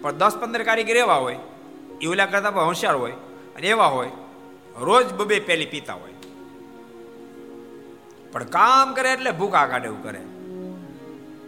પણ 0.02 0.12
દસ 0.12 0.38
પંદર 0.40 0.64
કારીગર 0.64 0.98
એવા 0.98 1.16
હોય, 1.16 1.38
એ 2.02 2.08
ઓલા 2.08 2.26
કરતા 2.26 2.52
પણ 2.52 2.64
હોશિયાર 2.64 2.96
હોય 2.96 3.12
અને 3.56 3.68
એવા 3.68 3.86
હોય, 3.86 4.12
રોજ 4.80 5.14
બબે 5.14 5.40
પેલી 5.40 5.66
પીતા 5.66 5.94
હોય. 5.94 6.12
પણ 8.32 8.44
કામ 8.44 8.94
કરે 8.94 9.14
એટલે 9.14 9.32
ભૂખા 9.32 9.66
કાઢે 9.66 9.88
એવું 9.88 10.04
કરે. 10.04 10.22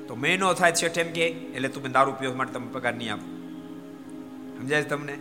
તો 0.07 0.15
મહિનો 0.15 0.53
થાય 0.53 0.71
છે 0.71 1.01
એમ 1.01 1.13
કે, 1.13 1.27
એટલે 1.27 1.69
તમે 1.69 1.89
દારૂ 1.89 2.11
પીવા 2.11 2.33
માટે 2.33 2.53
તમે 2.53 2.67
પગાર 2.71 2.93
નહીં 2.93 3.13
આપો. 3.13 3.27
સમજાય 4.57 4.83
તમને? 4.83 5.17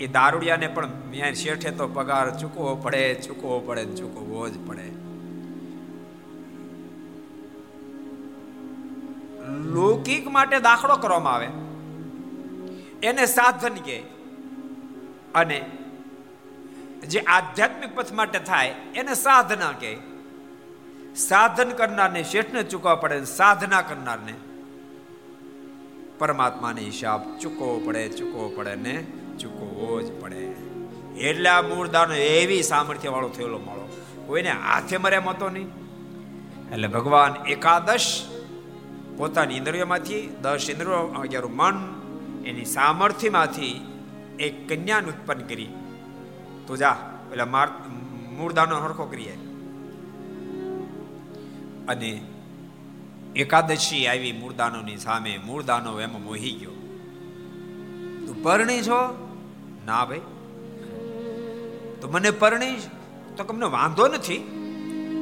એ 0.00 0.06
દારૂડિયાને 0.06 0.68
પણ 0.68 0.88
મેં 1.10 1.34
શેઠે 1.34 1.70
તો 1.70 1.88
પગાર 1.88 2.38
ચૂકવવો 2.38 2.74
પડે, 2.74 3.14
ચૂકવો 3.14 3.60
પડે 3.60 3.84
ને 3.84 3.94
ચૂકવવો 3.94 4.48
જ 4.48 4.56
પડે. 4.68 4.86
લૌકિક 9.74 10.26
માટે 10.26 10.60
દાખલો 10.60 10.96
કરવામાં 10.96 11.34
આવે. 11.34 11.48
એને 13.02 13.26
સાધન 13.26 13.74
કે 13.74 14.02
અને 15.34 15.58
જે 17.08 17.20
આધ્યાત્મિક 17.20 17.94
પથ 17.94 18.12
માટે 18.12 18.38
થાય, 18.38 18.74
એને 18.94 19.14
સાધના 19.14 19.72
કે. 19.72 19.98
સાધન 21.14 21.70
કરનારને 21.70 22.22
શેઠને 22.22 22.62
ચૂકવા 22.62 22.94
પડે 22.94 23.24
સાધના 23.24 23.82
કરનારને. 23.82 24.34
પરમાત્માને 26.18 26.80
હિસાબ 26.80 27.20
ચૂકવવો 27.38 27.78
પડે 27.86 28.08
ચૂકવવો 28.08 28.48
પડે 28.48 28.74
ને 28.74 29.06
ચૂકવવો 29.38 30.02
જ 30.02 30.20
પડે. 30.20 30.44
એટલે 31.20 31.48
આ 31.48 31.62
મૂળદાનો 31.62 32.14
એવી 32.14 32.62
સામર્થ્ય 32.62 33.08
વાળો 33.08 33.28
થયેલો 33.28 33.58
માળો. 33.58 33.88
કોઈને 34.26 34.50
હાથે 34.50 34.96
મર્યા 34.96 35.20
મતો 35.20 35.48
નહીં. 35.48 35.68
એટલે 36.72 36.88
ભગવાન 36.88 37.46
એકાદશ 37.46 38.22
પોતાની 39.16 39.56
ઇન્દ્રિયોમાંથી, 39.56 40.36
દસ 40.42 40.66
ઇન્દ્રિયો 40.70 40.96
અગિયાર 40.96 41.46
મન, 41.46 41.94
એની 42.46 42.64
સામર્થ્યમાંથી 42.64 43.86
એક 44.38 44.68
કન્યાને 44.68 45.08
ઉત્પન્ન 45.08 45.40
કરી. 45.40 45.68
તો 46.66 46.76
જા 46.76 46.96
એટલે 47.30 47.44
માર 47.44 47.68
મૂળદાનો 48.36 48.80
હરખો 48.80 49.04
કરીએ 49.04 49.38
અને 51.88 52.22
એકાદશી 53.36 54.06
આવી 54.06 54.32
મૂળદાનોની 54.32 54.96
સામે 54.96 55.38
મૂળદાનો 55.38 56.00
એમ 56.00 56.24
મોહી 56.24 56.52
ગયો. 56.52 56.70
તું 58.26 58.42
પરણી 58.42 58.82
છો 58.82 59.23
ના 59.84 60.04
ભાઈ 60.04 60.20
તો 62.00 62.08
મને 62.12 62.30
પરણી 62.30 62.76
તો 63.36 63.44
તમને 63.44 63.66
વાંધો 63.66 64.08
નથી. 64.08 64.36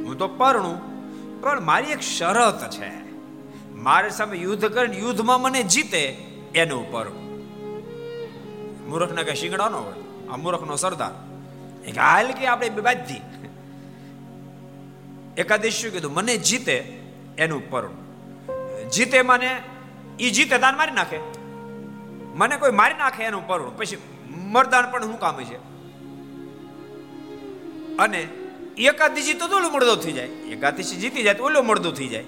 હું 0.07 0.17
તો 0.17 0.27
પરણું. 0.27 0.93
પણ 1.41 1.61
મારી 1.61 1.87
એક 1.87 2.01
શરત 2.01 2.69
છે. 2.69 2.91
મારી 3.71 4.09
સામે 4.09 4.37
યુદ્ધ 4.37 4.65
કરીને 4.65 4.97
યુદ્ધમાં 4.97 5.41
મને 5.41 5.63
જીતે 5.63 5.99
એનું 6.55 6.89
ઉપર. 6.89 7.09
મૂર્ખને 8.89 9.23
કઈ 9.23 9.35
શીંગડા 9.35 9.69
નો 9.69 9.77
હોય. 9.77 10.27
આ 10.33 10.37
મૂર્ખનો 10.37 10.75
સરદાર. 10.75 11.11
એક 11.87 11.97
હાલ 11.97 12.31
કે 12.31 12.45
આપણે 12.45 12.69
બાજી 12.69 13.19
શું 15.69 15.91
કીધું? 15.91 16.13
મને 16.13 16.37
જીતે 16.37 17.03
એનું 17.37 17.69
પરણું 17.69 18.03
જીતે 18.89 19.21
મને? 19.21 19.61
એ 20.19 20.29
જીતે 20.29 20.57
દાન 20.57 20.77
મારી 20.77 20.91
નાખે? 20.91 21.19
મને 22.35 22.57
કોઈ 22.57 22.71
મારી 22.71 22.95
નાખે 22.97 23.23
એનું 23.23 23.47
પરણું 23.47 23.77
પછી 23.77 23.97
મરદાન 24.53 24.91
પણ 24.91 25.03
શું 25.03 25.19
કામ 25.19 25.43
છે. 25.43 25.55
અને 27.97 28.27
એકાદશી 28.77 29.33
તો 29.33 29.45
ઓલો 29.45 29.69
મળદો 29.69 29.95
થઈ 29.95 30.11
જાય. 30.11 30.25
એકાદશી 30.25 30.95
જીતી 30.95 31.23
જાય 31.23 31.33
તો 31.33 31.43
ઓલો 31.43 31.63
મળદો 31.63 31.91
થઈ 31.91 32.07
જાય. 32.07 32.25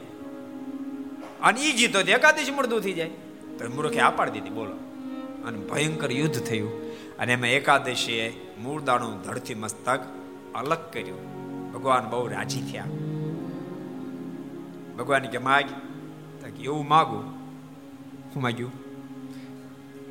અને 1.42 1.62
એ 1.62 1.72
જીતો 1.72 2.04
તો 2.04 2.12
એકાદશી 2.12 2.52
મળદો 2.52 2.80
થઈ 2.80 2.94
જાય. 2.94 3.08
તો 3.60 3.70
મૂર્ખે 3.76 4.00
આ 4.00 4.10
પાડી 4.10 4.32
દીધી, 4.32 4.50
બોલો. 4.50 4.72
અને 5.48 5.58
ભયંકર 5.58 6.12
યુદ્ધ 6.12 6.40
થયું. 6.40 6.92
અને 7.18 7.34
એમાં 7.34 7.50
એકાદશીએ 7.50 8.56
મૂળદાનું 8.62 9.22
ધડથી 9.22 9.56
મસ્તક 9.56 10.00
અલગ 10.56 10.78
કર્યું. 10.94 11.36
ભગવાન 11.74 12.10
બહુ 12.10 12.28
રાજી 12.28 12.62
થયા. 12.62 12.86
ભગવાન 14.98 15.26
કે, 15.26 15.38
માગ. 15.38 15.66
એવું 16.62 16.88
માગું. 16.88 17.24
હું 18.36 18.44
માગ્યું 18.44 18.85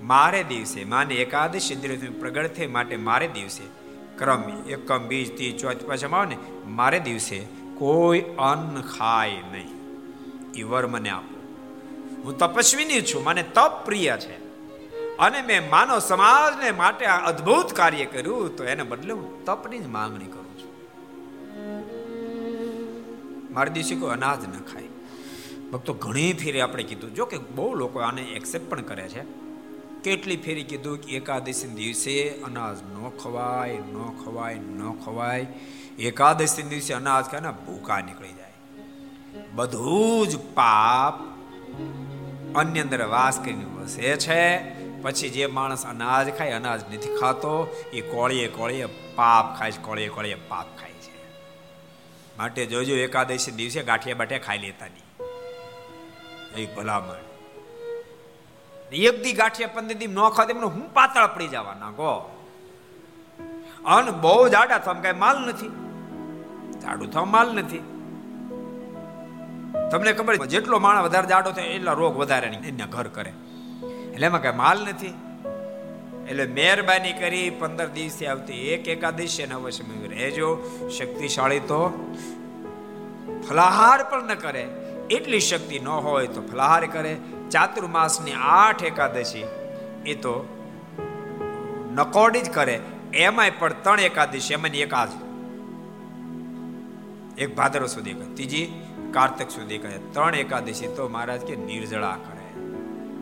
મારે 0.04 0.42
દિવસે, 0.42 0.84
માને 0.84 1.14
એકાદશી 1.14 1.74
ઇન્દ્રિય 1.74 1.96
પ્રગટ 1.96 2.46
થઈ 2.46 2.66
માટે 2.66 2.96
મારે 2.96 3.28
દિવસે. 3.28 3.62
ક્રમ 4.18 4.42
એકમ, 4.68 4.98
બીજ 4.98 5.38
તી 5.38 5.52
ચોથ 5.52 5.84
પાછામાં 5.84 6.20
આવે 6.20 6.34
ને, 6.34 6.36
મારે 6.66 7.00
દિવસે 7.00 7.46
કોઈ 7.74 8.20
અન્ન 8.20 8.80
ખાય 8.80 9.30
નહીં. 9.30 9.68
એ 10.54 10.62
વર 10.62 10.86
મને 10.86 11.08
આપો. 11.08 11.34
હું 12.24 12.38
તપસ્વીની 12.38 13.02
છું, 13.02 13.24
મને 13.24 13.42
તપ 13.42 13.84
પ્રિય 13.84 14.16
છે. 14.16 14.44
અને 15.16 15.42
મેં 15.42 15.70
માનવ 15.70 15.98
સમાજને 15.98 16.70
માટે 16.70 17.06
આ 17.06 17.26
અદ્ભુત 17.26 17.72
કાર્ય 17.72 18.04
કર્યું, 18.04 18.56
તો 18.56 18.64
એને 18.64 18.82
બદલે 18.82 19.12
હું 19.12 19.44
તપની 19.44 19.78
જ 19.78 19.86
માંગણી 19.86 20.24
કરું 20.24 20.58
છું. 20.58 20.72
મારે 23.54 23.70
દિવસે 23.70 23.94
કોઈ 23.94 24.10
અનાજ 24.10 24.44
ન 24.44 24.60
ખાય. 24.60 24.84
ભક્તો 25.72 25.94
ઘણી 25.94 26.32
ફેરી 26.32 26.60
આપણે 26.60 26.82
કીધું, 26.82 27.14
જો 27.14 27.26
કે 27.26 27.38
બહુ 27.38 27.74
લોકો 27.74 27.98
આને 27.98 28.22
એક્સેપ્ટ 28.22 28.70
પણ 28.70 28.82
કરે 28.82 29.08
છે. 29.08 29.43
કેટલી 30.04 30.36
ફેરી 30.36 30.64
કીધું 30.64 30.98
કે 30.98 31.16
એકાદશી 31.16 31.68
દિવસે 31.68 32.28
અનાજ 32.30 32.76
ન 32.82 33.08
ખવાય 33.08 33.78
ન 33.78 34.24
ખવાય 34.24 34.54
ન 34.54 34.92
ખવાય. 35.04 35.46
એકાદશી 35.98 36.62
દિવસે 36.62 36.94
અનાજ 36.94 37.24
ખાય 37.24 37.40
ને 37.40 37.50
ભૂકા 37.50 38.00
નીકળી 38.00 38.32
જાય. 38.32 38.52
બધું 39.52 40.28
જ 40.28 40.36
પાપ 40.36 41.14
અન્ય 42.56 42.80
અંદર 42.80 43.06
વાસ 43.06 43.40
કરીને 43.40 43.64
વસે 43.64 44.16
છે. 44.16 44.58
પછી 45.02 45.28
જે 45.28 45.46
માણસ 45.46 45.86
અનાજ 45.86 46.30
ખાય, 46.30 46.50
અનાજ 46.50 46.94
નથી 46.94 47.16
ખાતો, 47.20 47.76
એ 47.92 48.00
કોળીએ 48.00 48.48
કોળીએ 48.48 48.86
પાપ 49.14 49.58
ખાય 49.58 49.72
છે, 49.72 49.82
કોળીએ 49.82 50.08
કોળીએ 50.08 50.34
પાપ 50.34 50.66
ખાય 50.80 50.90
છે. 50.90 51.28
માટે 52.38 52.66
જોજો 52.66 52.96
એકાદશી 52.96 53.50
દિવસે 53.50 53.82
ગાંઠિયા 53.82 54.16
બાઠિયા 54.16 54.40
ખાઈ 54.40 54.58
લેતા 54.58 54.86
નહીં. 54.86 55.26
એ 56.56 56.74
ભલામણ. 56.74 57.33
એક 58.96 59.22
દી 59.22 59.32
ગાંઠિયા 59.32 59.68
પંદર 59.74 59.94
દી 59.94 60.06
ન 60.06 60.28
ખાતે 60.28 60.52
એમને 60.52 60.66
હું 60.66 60.94
પાતળ 60.94 61.26
પડી 61.26 61.48
જવાના 61.48 61.90
ગો 61.90 62.30
અન 63.84 64.10
બહુ 64.10 64.48
જાડા 64.48 64.78
થમ 64.78 65.00
કઈ 65.00 65.12
માલ 65.12 65.48
નથી. 65.48 65.68
જાડું 66.80 67.10
થવા 67.10 67.24
માલ 67.24 67.54
નથી. 67.54 67.78
તમને 69.90 70.12
ખબર 70.12 70.46
જેટલો 70.46 70.78
માણસ 70.78 71.04
વધારે 71.04 71.26
જાડો 71.26 71.50
થાય 71.50 71.64
એટલા 71.64 71.92
રોગ 71.92 72.16
વધારે 72.16 72.46
એને 72.46 72.70
ઘર 72.70 73.08
કરે. 73.08 73.32
એટલે 74.12 74.26
એમાં 74.26 74.42
કઈ 74.42 74.52
માલ 74.52 74.80
નથી. 74.80 75.14
એટલે 76.28 76.46
મહેરબાની 76.46 77.12
કરી 77.12 77.50
પંદર 77.50 77.88
દિવસે 77.88 78.26
આવતી 78.26 78.68
એક 78.68 78.88
એકાદશી 78.88 79.42
અને 79.42 79.54
અવશ્ય 79.54 80.08
રહેજો, 80.08 80.62
શક્તિશાળી 80.98 81.60
તો. 81.60 82.14
ફલાહાર 83.48 84.04
પણ 84.04 84.22
ન 84.22 84.34
કરે. 84.34 84.83
એટલી 85.10 85.40
શક્તિ 85.40 85.78
ન 85.78 85.88
હોય 85.88 86.26
તો 86.26 86.42
ફલાહાર 86.42 86.86
કરે. 86.86 87.16
ચાતુર્માસની 87.50 88.32
આઠ 88.32 88.84
એકાદશી 88.84 89.44
એ 90.06 90.14
તો 90.14 90.48
નકોડી 91.94 92.40
જ 92.40 92.50
કરે. 92.50 92.80
એમાંય 93.14 93.50
પણ 93.50 93.72
ત્રણ 93.72 94.00
એકાદશી 94.00 94.54
એમાં 94.54 94.68
એકાદ 94.68 95.08
એક 97.38 97.56
ભાદરો 97.56 97.86
સુધી 97.86 98.12
કરે 98.12 98.34
ત્રીજી 98.34 98.82
કાર્તક 99.10 99.50
સુધી 99.50 99.78
કરે 99.78 99.98
ત્રણ 100.12 100.34
એકાદશી 100.34 100.86
તો 100.86 101.08
મહારાજ 101.08 101.40
કે 101.40 101.56
નિર્જળા 101.56 102.16
કરે. 102.16 102.60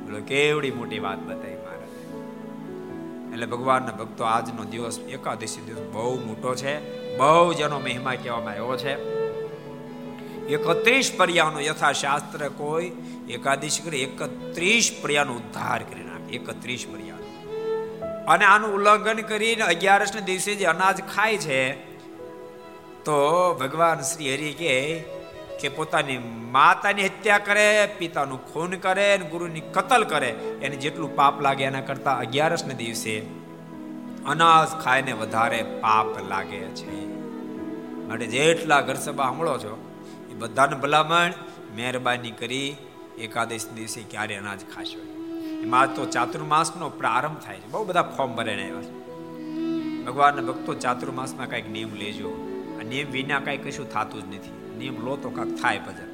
બોલો, 0.04 0.20
કેવડી 0.20 0.70
મોટી 0.70 0.98
વાત 0.98 1.18
બતાવી 1.18 1.54
મહારાજ. 1.54 1.92
એટલે 3.32 3.46
ભગવાનના 3.46 3.92
ભક્તો 3.92 4.24
આજનો 4.24 4.64
દિવસ, 4.64 4.98
એકાદશી 4.98 5.60
દિવસ 5.60 5.78
બહુ 5.92 6.20
મોટો 6.26 6.54
છે. 6.54 7.02
બહુ 7.16 7.52
જેનો 7.52 7.78
મહિમા 7.78 8.14
કહેવામાં 8.14 8.50
આવ્યો 8.50 8.76
છે. 8.76 9.21
એકત્રીસ 10.48 11.12
પર્યાનો 11.16 11.60
યથાશાસ્ત્ર 11.60 12.48
કોઈ, 12.48 12.92
એકાદશ 13.28 13.80
કરે, 13.84 13.98
એકત્રીસ 13.98 14.96
પર્યાનો 15.02 15.32
ઉદ્ધાર 15.32 15.82
કરી 15.82 16.02
નાખે. 16.02 16.34
એકત્રીસ 16.34 16.86
પર્યાનો. 16.92 17.22
અને 18.24 18.44
આનું 18.44 18.74
ઉલ્લંઘન 18.74 19.16
કરીને 19.16 19.62
અગિયારસ 19.62 20.14
ને 20.14 20.20
દિવસે 20.20 20.54
જે 20.54 20.64
અનાજ 20.64 21.00
ખાય 21.00 21.36
છે, 21.36 21.72
તો 23.04 23.54
ભગવાન 23.60 24.00
શ્રી 24.00 24.34
હરિ 24.34 24.52
કે 24.52 25.04
કે 25.60 25.68
પોતાની 25.68 26.18
માતાની 26.50 27.04
હત્યા 27.04 27.38
કરે, 27.38 27.88
પિતાનું 27.98 28.52
ખૂન 28.52 28.70
કરે 28.70 29.18
ગુરુની 29.18 29.60
કતલ 29.60 30.04
કરે. 30.04 30.28
એને 30.62 30.76
જેટલું 30.76 31.16
પાપ 31.16 31.40
લાગે 31.40 31.64
એના 31.64 31.80
કરતા 31.80 32.12
અગિયારસ 32.12 32.64
ના 32.64 32.74
દિવસે 32.74 33.20
અનાજ 34.26 34.68
ખાઈને 34.68 35.12
વધારે 35.12 35.62
પાપ 35.62 36.28
લાગે 36.28 36.58
છે. 36.58 37.06
માટે 38.08 38.26
જેટલા 38.26 38.80
ઘર 38.80 38.94
સભા 38.94 39.24
સાંભળો 39.24 39.58
છો 39.58 39.91
બધાને 40.42 40.76
ભલામણ, 40.76 41.32
મહેરબાની 41.76 42.30
કરી 42.30 42.76
એકાદશ 43.18 43.68
દિવસે 43.68 44.02
ક્યારે 44.02 44.36
અનાજ 44.36 44.60
ખાશો. 44.74 45.00
એમાં 45.62 45.94
તો 45.94 46.04
ચાતુર્માસનો 46.04 46.88
પ્રારંભ 46.88 47.38
થાય 47.38 47.56
છે. 47.56 47.68
બહુ 47.68 47.84
બધા 47.84 48.02
ફોર્મ 48.02 48.34
ભરાઈને 48.34 48.70
આવ્યા 48.70 48.82
છે. 48.82 49.02
ભગવાનના 50.04 50.42
ભક્તો 50.42 50.74
ચાતુર્માસમાં 50.74 51.50
કાંઈક 51.50 51.70
નિયમ 51.70 51.94
લેજો. 51.94 52.30
આ 52.80 52.82
નિયમ 52.82 53.10
વિના 53.10 53.40
કાંઈ 53.40 53.56
કશું 53.56 53.90
થતું 53.90 54.22
જ 54.22 54.34
નથી. 54.34 54.78
નિયમ 54.78 55.04
લો 55.04 55.16
તો 55.16 55.30
કાંઈક 55.30 55.62
થાય 55.62 55.78
ભજન. 55.78 56.08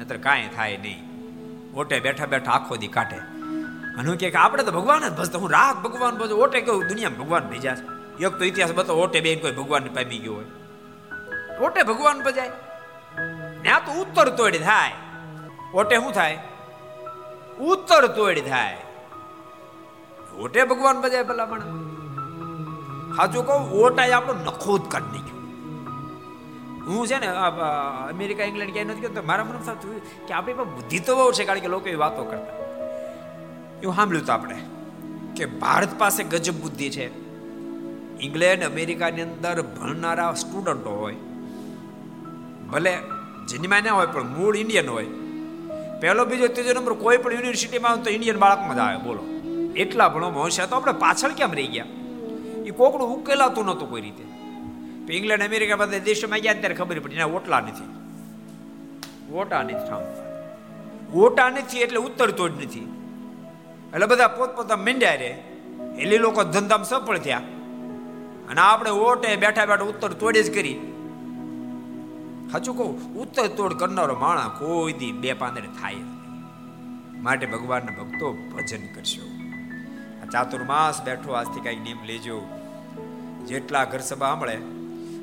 નતર 0.00 0.16
કાંઈ 0.16 0.48
થાય 0.56 0.76
નહીં. 0.76 1.02
ઓટે 1.74 2.00
બેઠા 2.00 2.26
બેઠા 2.26 2.52
આખો 2.52 2.76
દી 2.76 2.88
કાઢે. 2.88 3.16
અને 3.98 4.08
હું 4.08 4.16
કે 4.16 4.32
આપણે 4.32 4.62
તો 4.62 4.70
ભગવાન 4.70 5.08
જ 5.08 5.12
ભજતો. 5.12 5.38
હું 5.38 5.50
રાગ 5.50 5.76
ભગવાન 5.76 6.14
ભજો. 6.14 6.36
ઓટે 6.36 6.60
કહું, 6.60 6.86
દુનિયામાં 6.88 7.18
ભગવાન 7.18 7.48
ભેજા 7.48 7.74
છે. 7.74 7.96
એક 8.24 8.28
તો 8.28 8.44
ઇતિહાસ 8.44 8.72
બતો 8.72 8.94
ઓટે 8.94 9.20
બેન 9.20 9.38
કોઈ 9.38 9.52
ભગવાનને 9.52 9.88
પામી 9.88 10.18
ગયો 10.18 10.34
હોય. 10.34 10.44
ઓટે 11.60 11.82
ભગવાન 11.82 12.22
ભજાય. 12.22 12.50
ત્યાં 13.66 13.84
તો 13.84 13.92
ઉત્તર 13.92 14.28
તોડી 14.28 14.58
થાય. 14.58 14.92
ઓટે 15.74 15.96
શું 15.96 16.12
થાય? 16.12 16.38
ઉત્તર 17.60 18.06
તોડી 18.06 18.40
થાય. 18.40 18.76
ઓટે 20.38 20.64
ભગવાન 20.64 21.00
બજાય 21.00 21.22
ભલા 21.22 21.44
પણ 21.44 21.60
સાચું 23.16 23.46
કહું, 23.46 23.70
ઓટાએ 23.70 24.12
આપણો 24.12 24.34
નખો 24.34 24.78
જ 24.78 24.82
કાઢી 24.88 25.18
નાખ્યો. 25.18 25.40
હું 26.86 27.06
છે 27.06 27.18
ને 27.18 27.26
અમેરિકા, 27.26 28.44
ઇંગ્લેન્ડ 28.44 28.72
ક્યાંય 28.72 28.90
નથી 28.90 29.00
કહેતો 29.00 29.22
મારા 29.22 29.44
મનમાં 29.44 29.74
થતું 29.74 30.26
કે 30.26 30.34
આપણી 30.34 30.54
પણ 30.54 30.64
બુદ્ધિ 30.64 30.98
તો 31.00 31.16
બહુ 31.16 31.32
છે, 31.32 31.44
કારણ 31.44 31.58
કે 31.58 31.68
લોકો 31.68 31.88
એ 31.88 31.94
વાતો 31.94 32.24
કરતા. 32.24 32.54
એવું 33.82 33.94
સાંભળ્યું 33.96 34.26
તો 34.26 34.32
આપણે 34.32 34.58
કે 35.36 35.46
ભારત 35.46 35.98
પાસે 35.98 36.22
ગજબ 36.24 36.54
બુદ્ધિ 36.54 36.90
છે. 36.90 37.06
ઇંગ્લેન્ડ, 38.20 38.64
અમેરિકાની 38.64 39.22
અંદર 39.22 39.62
ભણનારા 39.62 40.34
સ્ટુડન્ટો 40.34 40.90
હોય. 40.90 41.16
ભલે 42.72 42.98
જન્મ્યા 43.48 43.80
ના 43.80 43.92
હોય 43.92 44.06
પણ 44.06 44.36
મૂળ 44.36 44.56
ઇન્ડિયન 44.56 44.88
હોય. 44.88 45.06
પહેલો 46.00 46.24
બીજો 46.24 46.46
ત્રીજો 46.46 46.72
નંબર, 46.72 46.92
કોઈ 46.92 47.16
પણ 47.16 47.32
યુનિવર્સિટીમાં 47.32 48.02
તો 48.02 48.10
ઇન્ડિયન 48.10 48.36
બાળકમાં 48.36 48.76
જ 48.76 48.78
આવે, 48.78 48.96
બોલો. 48.96 49.24
એટલા 49.76 50.08
ભણો 50.08 50.30
હોશિયાર 50.30 50.68
તો 50.68 50.76
આપણે 50.76 50.92
પાછળ 50.92 51.32
કેમ 51.32 51.52
રહી 51.52 51.66
ગયા? 51.66 51.84
એ 52.66 52.70
કોકડું 52.70 53.08
ઉકેલાતું 53.08 53.64
નહોતું 53.64 53.90
કોઈ 53.90 54.00
રીતે. 54.00 54.26
ઇંગ્લેન્ડ 55.12 55.42
અમેરિકા 55.42 55.76
બધા 55.76 55.98
દેશોમાં 55.98 56.38
ગયા 56.38 56.52
ત્યારે 56.52 56.74
ખબર 56.74 57.00
પડી 57.00 57.14
એના 57.14 57.24
ઓટલા 57.24 57.60
નથી. 57.60 57.96
ઓટા 59.34 59.62
નથી 59.62 60.16
ઓટા 61.14 61.48
નથી 61.48 61.78
એટલે 61.78 61.96
ઉત્તર 61.96 62.30
તોડ 62.30 62.50
નથી. 62.50 62.92
એટલે 63.94 64.06
બધા 64.06 64.28
પોતપોતા 64.28 64.76
મીંડ્યા 64.76 65.14
રે. 65.14 65.42
એટલે 65.98 66.18
લોકો 66.18 66.42
ધંધામાં 66.42 66.84
સફળ 66.84 67.18
થયા. 67.18 67.38
અને 68.50 68.60
આપણે 68.60 68.90
ઓટે 68.90 69.36
બેઠા 69.36 69.66
બેઠા 69.66 69.84
ઉત્તર 69.84 70.08
તોડે 70.08 70.42
જ 70.42 70.54
કરી. 70.54 70.95
સાચું 72.52 72.76
કહું 72.76 73.14
ઉત્તર 73.14 73.46
તોડ 73.46 73.72
કરનારો 73.72 74.14
માણસ 74.14 74.58
કોઈ 74.58 74.92
દી 74.92 75.12
બે 75.12 75.32
પાંદડે 75.32 75.68
થાય 75.80 75.94
માટે 77.22 77.46
ભગવાનના 77.46 78.02
ભક્તો 78.02 78.32
ભજન 78.32 78.94
કરશો 78.94 79.26
આ 80.22 80.30
ચાતુર્માસ 80.30 81.02
બેઠો 81.02 81.32
આજથી 81.32 81.60
કઈ 81.60 81.76
નિયમ 81.76 81.98
લેજો. 82.04 82.42
જેટલા 83.46 83.84
ઘર 83.84 83.98
સભા 83.98 84.26
સાંભળે, 84.26 84.56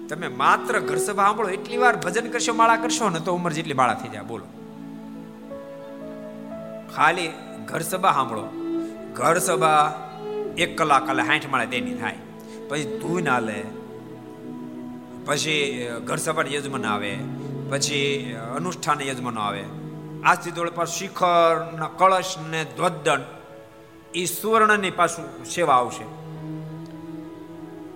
તમે 0.09 0.27
માત્ર 0.27 0.79
ઘર 0.79 0.97
સભા 0.97 1.23
સાંભળો, 1.23 1.49
એટલી 1.49 1.77
વાર 1.77 1.97
ભજન 1.97 2.29
કરશો, 2.29 2.53
માળા 2.53 2.75
કરશો, 2.75 3.09
ને 3.09 3.19
તો 3.19 3.33
ઉંમર 3.33 3.51
જેટલી 3.51 3.73
માળા 3.73 3.93
થઈ 3.93 4.09
જાય. 4.09 4.23
બોલો. 4.23 4.45
ખાલી 6.95 7.29
ઘર 7.65 7.79
સભા 7.79 8.12
સાંભળો. 8.12 8.43
ઘર 9.13 9.39
સભા 9.39 9.93
એક 10.57 10.77
કલાક 10.77 11.05
કાલે 11.05 11.23
સાઠ 11.23 11.49
માળે 11.49 11.65
તેની 11.65 11.93
થાય. 11.93 12.15
પછી 12.69 12.99
ધૂન 12.99 13.29
હાલે 13.29 13.65
પછી 15.25 15.88
ઘર 16.07 16.17
સભા 16.17 16.51
યજમાન 16.55 16.86
આવે, 16.86 17.13
પછી 17.71 18.36
અનુષ્ઠાન 18.57 18.99
યજમાનો 19.01 19.41
આવે. 19.41 19.63
આજથી 20.23 20.51
થોડી 20.51 20.75
પર 20.79 20.89
શિખર 20.97 21.53
કળશ 21.99 22.33
ને 22.51 22.62
ધ્વજદંડ 22.77 23.23
એ 24.15 24.25
સુવર્ણની 24.25 24.91
પાછું 24.91 25.25
સેવા 25.45 25.77
આવશે. 25.77 26.05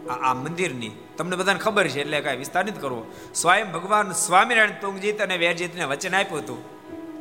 આ 0.09 0.33
મંદિરની, 0.33 0.93
તમને 1.17 1.35
બધાને 1.35 1.59
ખબર 1.59 1.87
છે, 1.87 1.99
એટલે 2.01 2.21
કાંઈ 2.21 2.37
વિસ્તાર 2.37 2.65
કરવો. 2.83 3.03
સ્વયં 3.35 3.71
ભગવાન 3.75 4.11
સ્વામિનારાયણ 4.25 4.81
તુંગજીત 4.81 5.21
અને 5.21 5.35
વેરજીતને 5.37 5.85
વચન 5.85 6.15
આપ્યું 6.15 6.41
હતું 6.41 6.59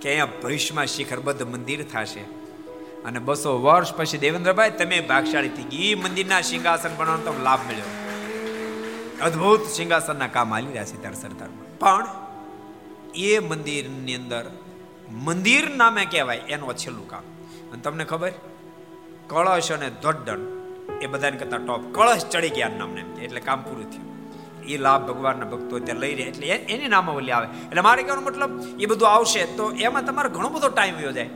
કે 0.00 0.06
અહીંયા 0.08 0.40
ભવિષ્યમાં 0.42 0.86
શિખરબદ્ધ 0.86 1.42
મંદિર 1.52 1.80
થશે. 1.92 2.24
અને 3.06 3.18
બસો 3.18 3.50
વર્ષ 3.66 3.92
પછી 3.98 4.18
દેવેન્દ્રભાઈ, 4.18 4.70
તમે 4.70 4.96
ભાગશાળી 5.00 5.48
થઈ 5.48 5.70
ગઈ 5.70 5.94
મંદિરના 6.04 6.42
સિંહાસન 6.50 6.92
બનાવવાનો 6.98 7.24
તમને 7.26 7.44
લાભ 7.44 7.64
મળ્યો. 7.68 8.05
અદ્ભુત 9.22 9.62
સિંહાસનના 9.66 10.26
કામ 10.26 10.52
હાલી 10.52 10.66
રહ્યા 10.66 10.84
છે 10.84 11.00
ત્યારે 11.00 11.16
સરદારમાં. 11.16 11.78
પણ 11.78 12.06
એ 13.14 13.38
મંદિરની 13.38 14.14
અંદર, 14.14 14.50
મંદિર 15.10 15.70
નામે 15.76 16.04
કહેવાય 16.04 16.36
એનું 16.36 16.76
છેલ્લું 16.76 17.08
કામ. 17.08 17.22
અને 17.72 17.82
તમને 17.82 18.04
ખબર? 18.04 18.30
કળશ 19.26 19.72
અને 19.72 19.90
ધોડણ 19.90 20.38
એ 21.02 21.06
બધાને 21.06 21.36
કરતા 21.36 21.56
ટોપ 21.56 21.94
કળશ 21.94 22.26
ચડી 22.28 22.48
ગયા 22.48 22.68
નામને 22.68 23.00
એટલે 23.00 23.40
કામ 23.40 23.62
પૂરું 23.62 23.90
થયું. 23.90 24.06
એ 24.64 24.76
લાભ 24.76 25.06
ભગવાનના 25.06 25.44
ભક્તો 25.44 25.78
ત્યાં 25.78 25.98
લઈ 25.98 26.14
રહ્યા, 26.14 26.28
એટલે 26.28 26.46
એની 26.46 26.88
નામાવલી 26.88 27.30
આવે. 27.30 27.46
એટલે 27.46 27.80
મારે 27.80 28.02
કહેવાનો 28.02 28.22
મતલબ, 28.22 28.80
એ 28.80 28.86
બધું 28.86 29.08
આવશે 29.08 29.44
તો 29.44 29.70
એમાં 29.70 30.04
તમારો 30.04 30.30
ઘણો 30.30 30.48
બધો 30.48 30.68
ટાઈમ 30.68 30.94
વયો 30.94 31.12
જાય. 31.12 31.28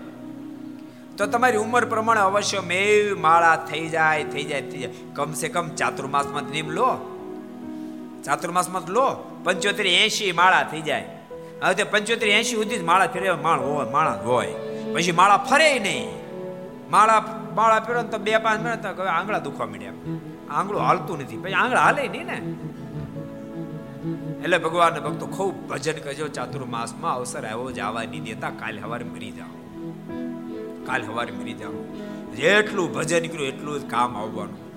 તો 1.16 1.26
તમારી 1.26 1.56
ઉંમર 1.56 1.84
પ્રમાણે 1.84 2.20
અવશ્ય 2.20 2.60
મેવ 2.60 3.18
માળા 3.18 3.56
થઈ 3.56 3.88
જાય 3.88 4.24
થઈ 4.24 4.44
જાય 4.44 4.62
થઈ 4.62 4.78
જાય. 4.78 4.92
કમસે 5.14 5.48
કમ 5.48 5.68
ચાતુર્માસમાં 5.68 6.42
નિયમ 6.42 6.70
લો. 6.70 7.09
ચાતુર્માસમાં 8.24 8.82
લો, 8.88 9.06
પંચોતેર 9.44 9.86
એસી 9.86 10.32
માળા 10.32 10.62
થઈ 10.62 10.80
જાય. 10.80 11.04
હવે 11.62 11.74
તે 11.74 11.84
પંચોતેર 11.84 12.28
એસી 12.28 12.56
સુધી 12.56 12.76
જ 12.76 12.82
માળા 12.82 13.06
ફેરે 13.06 13.32
માળ 13.32 13.60
હોય, 13.60 13.90
માળા 13.90 14.12
હોય. 14.12 14.54
પછી 14.94 15.12
માળા 15.12 15.36
ફરે 15.36 15.78
નહીં. 15.78 16.20
માળા 16.90 17.24
માળા 17.54 17.80
ફેરો 17.80 18.02
તો 18.02 18.18
બે 18.18 18.38
પાંચ 18.38 18.60
મિનિટ 18.60 18.86
આંગળા 18.86 19.38
દુખવા 19.38 19.66
મળ્યા 19.66 19.92
આંગળું 20.50 20.80
હાલતું 20.80 21.18
નથી. 21.18 21.36
પછી 21.36 21.52
આંગળા 21.52 21.80
હાલે 21.80 22.08
નહીં 22.08 22.26
ને. 22.26 22.38
એટલે 24.42 24.58
ભગવાન 24.58 25.00
ભક્તો 25.00 25.26
ખૂબ 25.26 25.68
ભજન 25.68 25.92
કરજો, 25.92 26.28
ચાતુર્માસમાં 26.28 27.14
અવસર 27.14 27.46
આવ્યો 27.46 27.70
જવા 27.70 28.02
નહીં 28.02 28.24
દેતા 28.24 28.50
કાલે 28.50 28.80
સવારે 28.80 29.04
મરી 29.04 29.30
જાઓ. 29.30 29.54
કાલ 30.86 31.02
સવારે 31.02 31.32
મરી 31.32 31.52
જાઓ. 31.52 31.72
જેટલું 32.36 32.94
ભજન 32.94 33.26
કર્યું, 33.26 33.48
એટલું 33.48 33.80
જ 33.80 33.90
કામ 33.90 34.16
આવવાનું. 34.16 34.69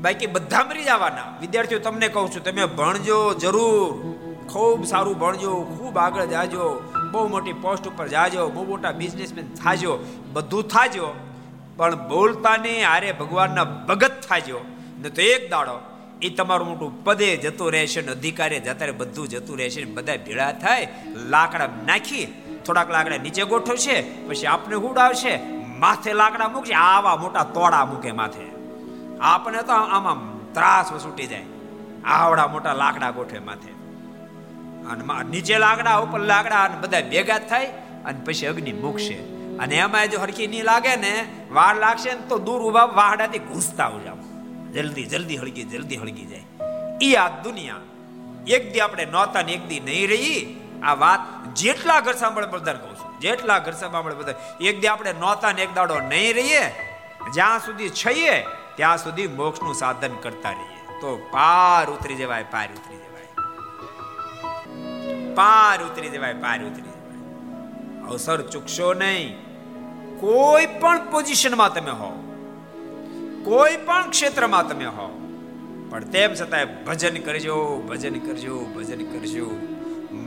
બાકી 0.00 0.26
બધા 0.26 0.64
મરી 0.64 0.84
જવાના. 0.84 1.38
વિદ્યાર્થીઓ, 1.40 1.78
તમને 1.78 2.08
કહું 2.08 2.30
છું, 2.30 2.44
તમે 2.44 2.64
ભણજો 2.64 3.34
જરૂર. 3.34 4.14
ખૂબ 4.48 4.86
સારું 4.86 5.18
ભણજો, 5.18 5.62
ખૂબ 5.62 5.98
આગળ 5.98 6.26
જાજો, 6.26 6.92
બહુ 7.12 7.28
મોટી 7.28 7.52
પોસ્ટ 7.52 7.88
ઉપર 7.88 8.08
જાજો, 8.08 8.48
બહુ 8.48 8.64
મોટા 8.64 8.90
બિઝનેસમેન 8.90 9.54
થાજો, 9.54 9.98
બધું 10.32 10.68
થાજો, 10.68 11.14
પણ 11.76 12.08
બોલતા 12.08 12.56
નહીં 12.56 12.90
આરે 12.90 13.12
ભગવાનના 13.12 13.64
ભગત 13.64 14.12
થાજો. 14.28 14.60
ને 14.98 15.10
તો 15.10 15.22
એક 15.22 15.50
દાડો 15.50 15.80
એ 16.22 16.28
તમારું 16.28 16.68
મોટું 16.68 17.04
પદે 17.04 17.36
જતું 17.36 17.72
રહેશે 17.72 18.00
ને 18.00 18.12
અધિકારે 18.12 18.60
જતા 18.60 18.86
બધું 18.96 19.28
જતું 19.28 19.58
રહેશે 19.58 19.84
ને 19.84 19.90
બધા 19.92 20.16
ભેળા 20.16 20.52
થાય, 20.52 20.88
લાકડા 21.16 21.68
નાખી, 21.86 22.26
થોડાક 22.66 22.90
લાકડા 22.90 23.16
નીચે 23.16 23.42
ગોઠવશે, 23.44 24.00
પછી 24.00 24.46
આપને 24.46 24.74
ઉડાવશે 24.74 25.40
માથે 25.78 26.12
લાકડા 26.12 26.48
મૂકશે, 26.48 26.74
આવા 26.74 27.16
મોટા 27.16 27.44
તોડા 27.44 27.84
મૂકે 27.84 28.12
માથે. 28.12 28.57
આપણે 29.20 29.62
તો 29.62 29.72
આમાં 29.72 30.38
ત્રાસ 30.52 31.04
છૂટી 31.04 31.26
જાય. 31.26 31.44
આવડા 32.04 32.46
મોટા 32.46 32.72
લાકડા 32.72 33.10
ગોઠવે 33.10 33.38
માથે. 33.38 33.78
અને 34.88 35.30
નીચે 35.30 35.58
લાકડા, 35.58 35.96
ઉપર 35.96 36.20
લાકડા, 36.20 36.64
અને 36.64 36.76
બધા 36.80 37.00
ભેગા 37.00 37.38
થાય, 37.38 37.66
અને 38.04 38.24
પછી 38.24 38.46
અગ્નિ 38.46 38.72
મૂકશે. 38.72 39.14
અને 39.58 39.76
એમાં 39.76 40.08
જો 40.08 40.20
હરખી 40.20 40.46
નહીં 40.46 40.64
લાગે 40.64 40.96
ને, 40.96 41.24
વાર 41.50 41.76
લાગશે 41.76 42.12
ને, 42.12 42.20
તો 42.28 42.38
દૂર 42.38 42.62
ઊભા 42.62 42.84
વાહડાથી 42.84 43.38
ઘૂસતા 43.38 43.90
જાવ 44.04 44.18
જલ્દી 44.72 45.04
જલ્દી 45.04 45.36
હળગી 45.36 45.62
જલ્દી 45.62 45.96
હળગી 45.96 46.24
જાય. 46.24 46.42
ઈ 47.02 47.14
આ 47.14 47.28
દુનિયા. 47.28 47.76
એક 48.46 48.72
દી 48.72 48.80
આપણે 48.80 49.04
નહોતા 49.04 49.42
ને 49.42 49.52
એક 49.52 49.68
દી 49.68 49.80
નહીં 49.80 50.08
રહી. 50.08 50.60
આ 50.82 50.94
વાત 50.94 51.54
જેટલા 51.54 52.00
ઘર 52.00 52.12
સાંભળે 52.12 52.46
બધા 52.46 52.72
કહું 52.72 52.96
છું. 52.96 53.20
જેટલા 53.20 53.58
ઘર 53.58 53.72
સાંભળે 53.72 54.14
બધા 54.14 54.34
એક 54.60 54.80
દી 54.80 54.86
આપણે 54.86 55.12
નહોતા 55.12 55.52
ને 55.52 55.62
એક 55.62 55.74
દાડો 55.74 56.00
નહીં 56.00 56.34
રહીએ. 56.34 56.68
જ્યાં 57.34 57.58
સુધી 57.58 57.88
છઈએ 57.88 58.46
ત્યાં 58.78 58.98
સુધી 58.98 59.28
મોક્ષનું 59.38 59.74
સાધન 59.74 60.14
કરતા 60.22 60.50
રહીએ. 60.50 61.00
તો 61.00 61.08
પાર 61.32 61.84
ઉતરી 61.90 62.18
જવાય, 62.20 62.46
પાર 62.52 62.68
ઉતરી 62.76 62.98
જવાય. 62.98 63.28
પાર 65.34 65.76
ઉતરી 65.82 66.10
જવાય, 66.14 66.36
પાર 66.44 66.58
ઉતરી 66.68 66.86
જવાય. 66.88 68.06
અવસર 68.08 68.38
ચૂકશો 68.46 68.88
નહીં. 68.94 69.28
કોઈ 70.20 70.66
પણ 70.80 71.00
પોઝિશનમાં 71.10 71.72
તમે 71.74 71.94
હો 72.00 72.10
કોઈ 73.44 73.76
પણ 73.86 74.06
ક્ષેત્રમાં 74.10 74.64
તમે 74.68 74.88
હો 74.96 75.08
પણ 75.90 76.04
તેમ 76.14 76.30
છતાંય 76.34 76.68
ભજન 76.86 77.16
કરજો 77.26 77.56
ભજન 77.88 78.16
કરજો 78.18 78.56
ભજન 78.76 79.02
કરજો. 79.12 79.48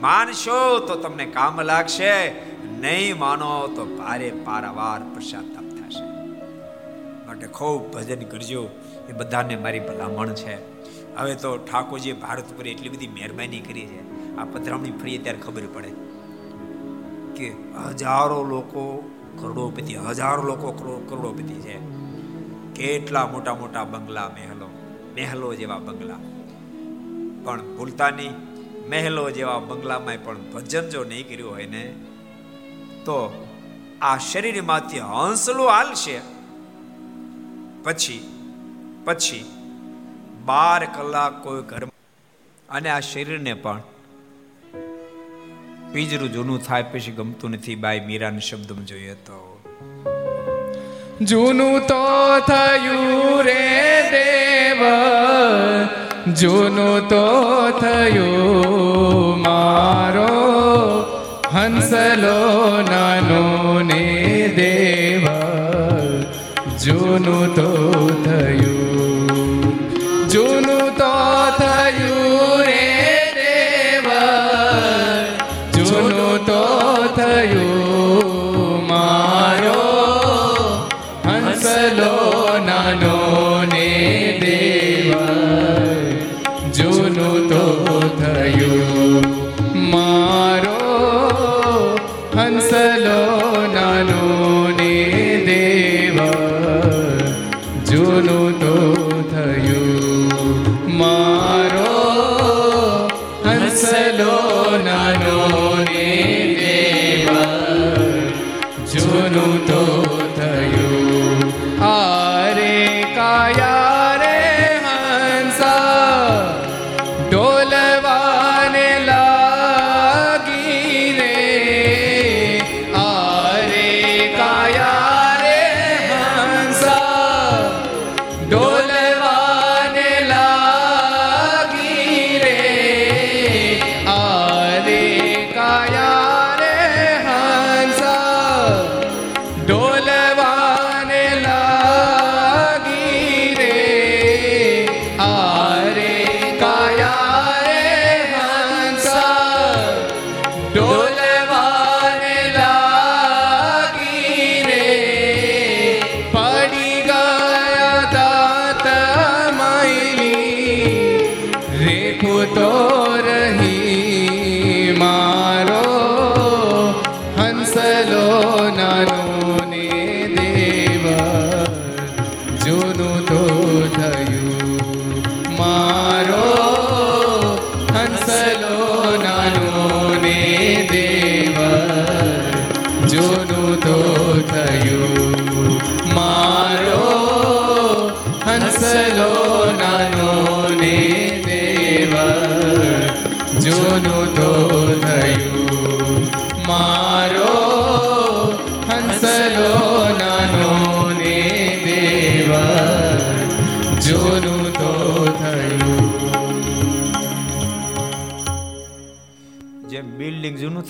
માનશો 0.04 0.60
તો 0.88 0.94
તમને 1.02 1.26
કામ 1.36 1.56
લાગશે, 1.62 2.12
નહીં 2.80 3.18
માનો 3.18 3.50
તો 3.76 3.82
ભારે 3.98 4.28
પારાવાર 4.46 5.00
પશ્ચાતાપ 5.14 5.61
માટે 7.42 7.54
ખૂબ 7.54 7.92
ભજન 7.92 8.22
કરજો. 8.22 8.68
એ 9.08 9.12
બધાને 9.12 9.56
મારી 9.56 9.80
ભલામણ 9.80 10.34
છે. 10.34 10.54
હવે 11.16 11.34
તો 11.34 11.56
ઠાકોરજીએ 11.56 12.12
ભારત 12.12 12.52
ઉપર 12.52 12.66
એટલી 12.66 12.88
બધી 12.88 13.08
મહેરબાની 13.08 13.60
કરી 13.60 13.86
છે. 13.86 14.36
આ 14.36 14.44
પધરામણી 14.44 14.90
ફરીએ 14.90 15.18
ત્યારે 15.18 15.38
ખબર 15.38 15.62
પડે 15.74 15.92
કે 17.36 17.48
હજારો 17.86 18.44
લોકો 18.44 18.84
કરોડોપતિ, 19.38 19.94
હજારો 19.94 20.42
લોકો 20.42 20.72
કરોડોપતિ 21.08 21.54
છે. 21.60 21.78
કેટલા 22.74 23.26
મોટા 23.26 23.54
મોટા 23.54 23.84
બંગલા, 23.84 24.28
મહેલો 24.28 24.68
મહેલો 25.14 25.54
જેવા 25.54 25.78
બંગલા. 25.78 26.18
પણ 27.44 27.76
ભૂલતા 27.76 28.10
નહીં, 28.10 28.34
મહેલો 28.88 29.30
જેવા 29.30 29.58
બંગલામાં 29.58 30.24
પણ 30.24 30.36
ભજન 30.54 30.88
જો 30.88 31.04
નહીં 31.04 31.28
કર્યું 31.28 31.50
હોય 31.50 31.66
ને, 31.66 31.94
તો 33.04 33.46
આ 34.02 34.18
શરીરમાંથી 34.18 34.98
હંસલો 34.98 35.66
હાલશે. 35.66 36.41
પછી 37.84 38.20
પછી 39.04 39.44
બાર 40.44 40.80
કલાક 40.94 41.34
કોઈ 41.44 41.62
ઘર 41.62 41.82
અને 42.68 42.88
આ 42.90 43.00
શરીરને 43.00 43.54
પણ 43.54 43.80
પીજરું 45.92 46.30
જૂનું 46.32 46.60
થાય 46.66 46.84
પછી 46.92 47.12
ગમતું 47.12 47.50
નથી. 47.50 47.74
બાય 47.74 48.04
મીરાના 48.06 48.44
શબ્દમાં 48.48 48.86
જોઈએ 48.86 49.16
તો, 49.26 49.38
જૂનું 51.22 51.76
તો 51.86 52.04
થયું 52.48 53.42
રે 53.42 53.64
દેવ, 54.12 54.80
જૂનું 56.34 57.08
તો 57.08 57.26
થયું 57.80 59.40
મારો 59.40 60.30
હંસલો 61.52 62.38
નાનો 62.90 63.44
ને 63.82 64.01
જૂનું 66.84 67.54
તો 67.54 67.66
થયું. 68.24 68.71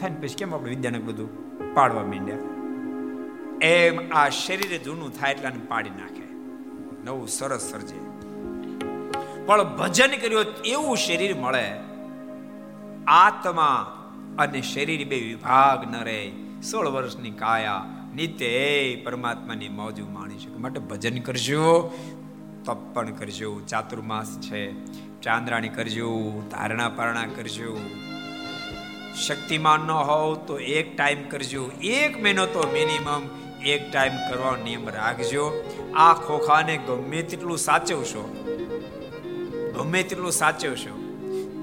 થાય 0.03 0.11
ને 0.11 0.21
પછી 0.21 0.35
કેમ 0.35 0.55
આપણે 0.55 0.71
વિદ્યાને 0.71 0.99
બધું 0.99 1.75
પાડવા 1.75 2.03
માંડ્યા? 2.03 2.39
એમ 3.67 4.01
આ 4.13 4.29
શરીરે 4.29 4.79
જૂનું 4.79 5.11
થાય 5.19 5.33
એટલે 5.33 5.51
પાડી 5.69 5.91
નાખે. 5.91 6.27
નવું 7.05 7.29
સરસ 7.29 7.61
સર્જે. 7.61 8.01
પણ 9.47 9.65
ભજન 9.77 10.13
કર્યો 10.21 10.43
એવું 10.65 10.97
શરીર 10.97 11.35
મળે, 11.35 11.67
આત્મા 13.07 13.75
અને 14.39 14.61
શરીર 14.63 15.09
બે 15.09 15.19
વિભાગ 15.21 15.81
ન 15.91 15.97
રહે. 16.05 16.21
સોળ 16.71 16.87
વર્ષની 16.89 17.31
કાયા 17.31 17.87
નિત્ય 18.15 18.97
પરમાત્માની 18.97 19.69
મોજુ 19.69 20.05
માણી 20.13 20.39
શકે. 20.39 20.59
માટે 20.59 20.81
ભજન 20.81 21.19
કરજો 21.21 21.65
તપ 22.65 22.79
પણ 22.95 23.11
કરજો, 23.13 23.51
ચાતુર્માસ 23.69 24.39
છે. 24.41 24.63
ચાંદ્રાણી 25.21 25.69
કરજો 25.69 26.11
ધારણા 26.51 26.89
પારણા 26.89 27.27
કરજો. 27.37 27.73
શક્તિમાન 29.17 29.81
ન 29.81 29.91
હોવ 29.91 30.35
તો 30.35 30.59
એક 30.59 30.97
ટાઈમ 30.97 31.29
કરજો. 31.29 31.71
એક 31.83 32.23
મહિનો 32.23 32.47
તો 32.47 32.63
મિનિમમ 32.73 33.29
એક 33.67 33.93
ટાઈમ 33.93 34.13
કરવાનો 34.13 34.65
નિયમ 34.65 34.89
રાખજો. 34.89 35.65
આ 35.95 36.15
ખોખાને 36.15 36.77
ગમે 36.77 37.23
તેટલું 37.23 37.59
સાચવશો, 37.59 38.25
ગમે 39.77 40.03
તેટલું 40.03 40.33
સાચવશો, 40.33 40.95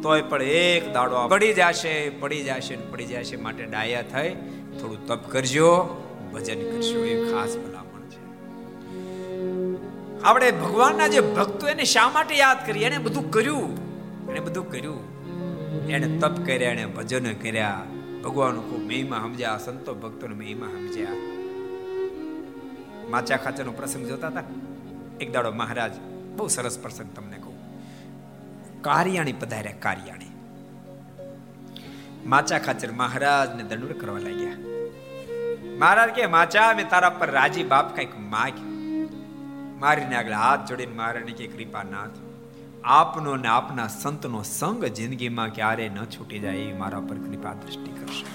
તોય 0.04 0.22
પણ 0.22 0.44
એક 0.44 0.94
દાડો 0.94 1.28
પડી 1.28 1.54
જશે 1.54 2.10
પડી 2.10 2.44
જશે 2.44 2.76
ને 2.76 2.86
પડી 2.92 3.06
જશે 3.06 3.36
માટે 3.36 3.66
ડાયા 3.66 4.02
થઈ, 4.02 4.30
થોડું 4.82 5.08
તપ 5.08 5.32
કરજો, 5.32 5.72
ભજન 6.34 6.60
કરશો. 6.72 7.06
એ 7.06 7.32
ખાસ 7.32 7.58
ભલામણ 7.58 8.10
છે. 8.10 8.22
આપણે 10.24 10.52
ભગવાનના 10.52 11.08
જે 11.08 11.20
ભક્તો 11.20 11.68
એને 11.68 11.84
શા 11.84 12.10
માટે 12.10 12.36
યાદ 12.36 12.66
કરીએ? 12.68 12.86
એને 12.86 12.98
બધું 12.98 13.32
કર્યું. 13.32 13.68
એને 14.30 14.40
બધું 14.40 14.72
કર્યું. 14.72 15.19
એને 15.92 16.20
તપ 16.20 16.46
કર્યા 16.46 16.72
એને 16.72 16.86
ભજનો 16.86 17.30
કર્યા. 17.42 17.84
ભગવાન 18.24 18.60
ખૂબ 18.60 18.82
મહિમા 18.82 19.18
સમજ્યા, 19.18 19.58
સંતો 19.58 19.96
ભક્તો 19.96 20.28
મહિમા 20.28 20.68
સમજ્યા. 20.68 21.08
માચા 23.10 23.38
ખાચરનો 23.38 23.72
પ્રસંગ 23.72 24.08
જોતા 24.08 24.28
હતા? 24.28 24.44
એક 25.22 25.34
દાડો 25.34 25.52
મહારાજ, 25.52 25.92
બહુ 26.38 26.48
સરસ 26.48 26.80
પ્રસંગ 26.80 27.10
તમને 27.16 27.38
કહું. 27.38 27.54
કારિયાણી 28.82 29.34
પધાર્યા, 29.34 29.74
કારિયાણી. 29.80 30.26
માચા 32.26 32.60
ખાચર 32.60 32.92
મહારાજને 32.92 33.64
દંડ 33.64 33.92
કરવા 33.92 34.20
લાગ્યા. 34.20 34.54
મહારાજ 35.80 36.10
કે 36.10 36.26
માચા, 36.26 36.74
મેં 36.74 36.90
તારા 36.90 37.10
પર 37.10 37.32
રાજી 37.32 37.64
બાપ 37.64 37.96
કંઈક 37.96 38.20
માગ 38.20 38.54
મારીને 39.80 40.16
આગળ 40.16 40.32
હાથ 40.32 40.70
જોડીને 40.70 40.96
મહારાજને 40.96 41.32
કે 41.32 41.48
કૃપાનાથ 41.48 42.29
આપનો 42.84 43.36
ને 43.36 43.48
આપના 43.48 43.88
સંતનો 43.88 44.44
સંગ 44.44 44.86
જિંદગીમાં 44.86 45.50
ક્યારે 45.50 45.90
ન 45.90 46.06
છૂટી 46.06 46.40
જાય 46.40 46.56
એ 46.56 46.74
મારા 46.74 47.00
પર 47.00 47.16
કૃપા 47.16 47.54
દ્રષ્ટિ 47.54 47.92
કરશે. 47.92 48.26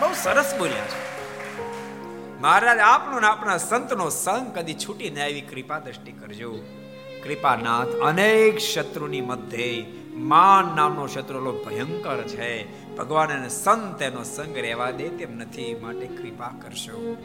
બહુ 0.00 0.12
સરસ 0.14 0.54
બોલ્યા 0.58 0.84
છે. 0.84 1.14
મહારાજ, 2.40 2.78
આપનો 2.78 3.20
ને 3.20 3.26
આપના 3.26 3.56
સંતનો 3.56 4.08
સંગ 4.08 4.58
કદી 4.58 4.74
છૂટી 4.74 5.10
ન 5.10 5.18
આવી 5.18 5.40
કૃપા 5.40 5.78
દ્રષ્ટિ 5.78 6.12
કરજો. 6.12 6.52
કૃપાનાથ, 7.24 7.88
અનેક 7.88 8.58
શત્રુની 8.58 9.20
મધ્યે 9.20 9.86
માન 10.10 10.76
નામનો 10.76 11.06
શત્રુ 11.06 11.64
ભયંકર 11.64 12.22
છે. 12.22 12.66
ભગવાન 12.96 13.28
અને 13.28 13.48
સંત 13.48 14.02
એનો 14.02 14.22
સંગ 14.22 14.58
રહેવા 14.58 14.90
દે 14.90 15.08
તેમ 15.08 15.36
નથી 15.36 15.74
માટે 15.82 16.06
કૃપા 16.06 16.50
કરશો. 16.62 17.16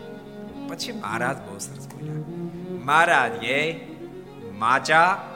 પછી 0.70 0.92
મહારાજ 0.92 1.38
બહુ 1.38 1.58
સરસ 1.58 1.88
બોલ્યા. 1.88 2.14
મહારાજ 2.86 3.44
એ 3.44 3.88
માચા 4.52 5.29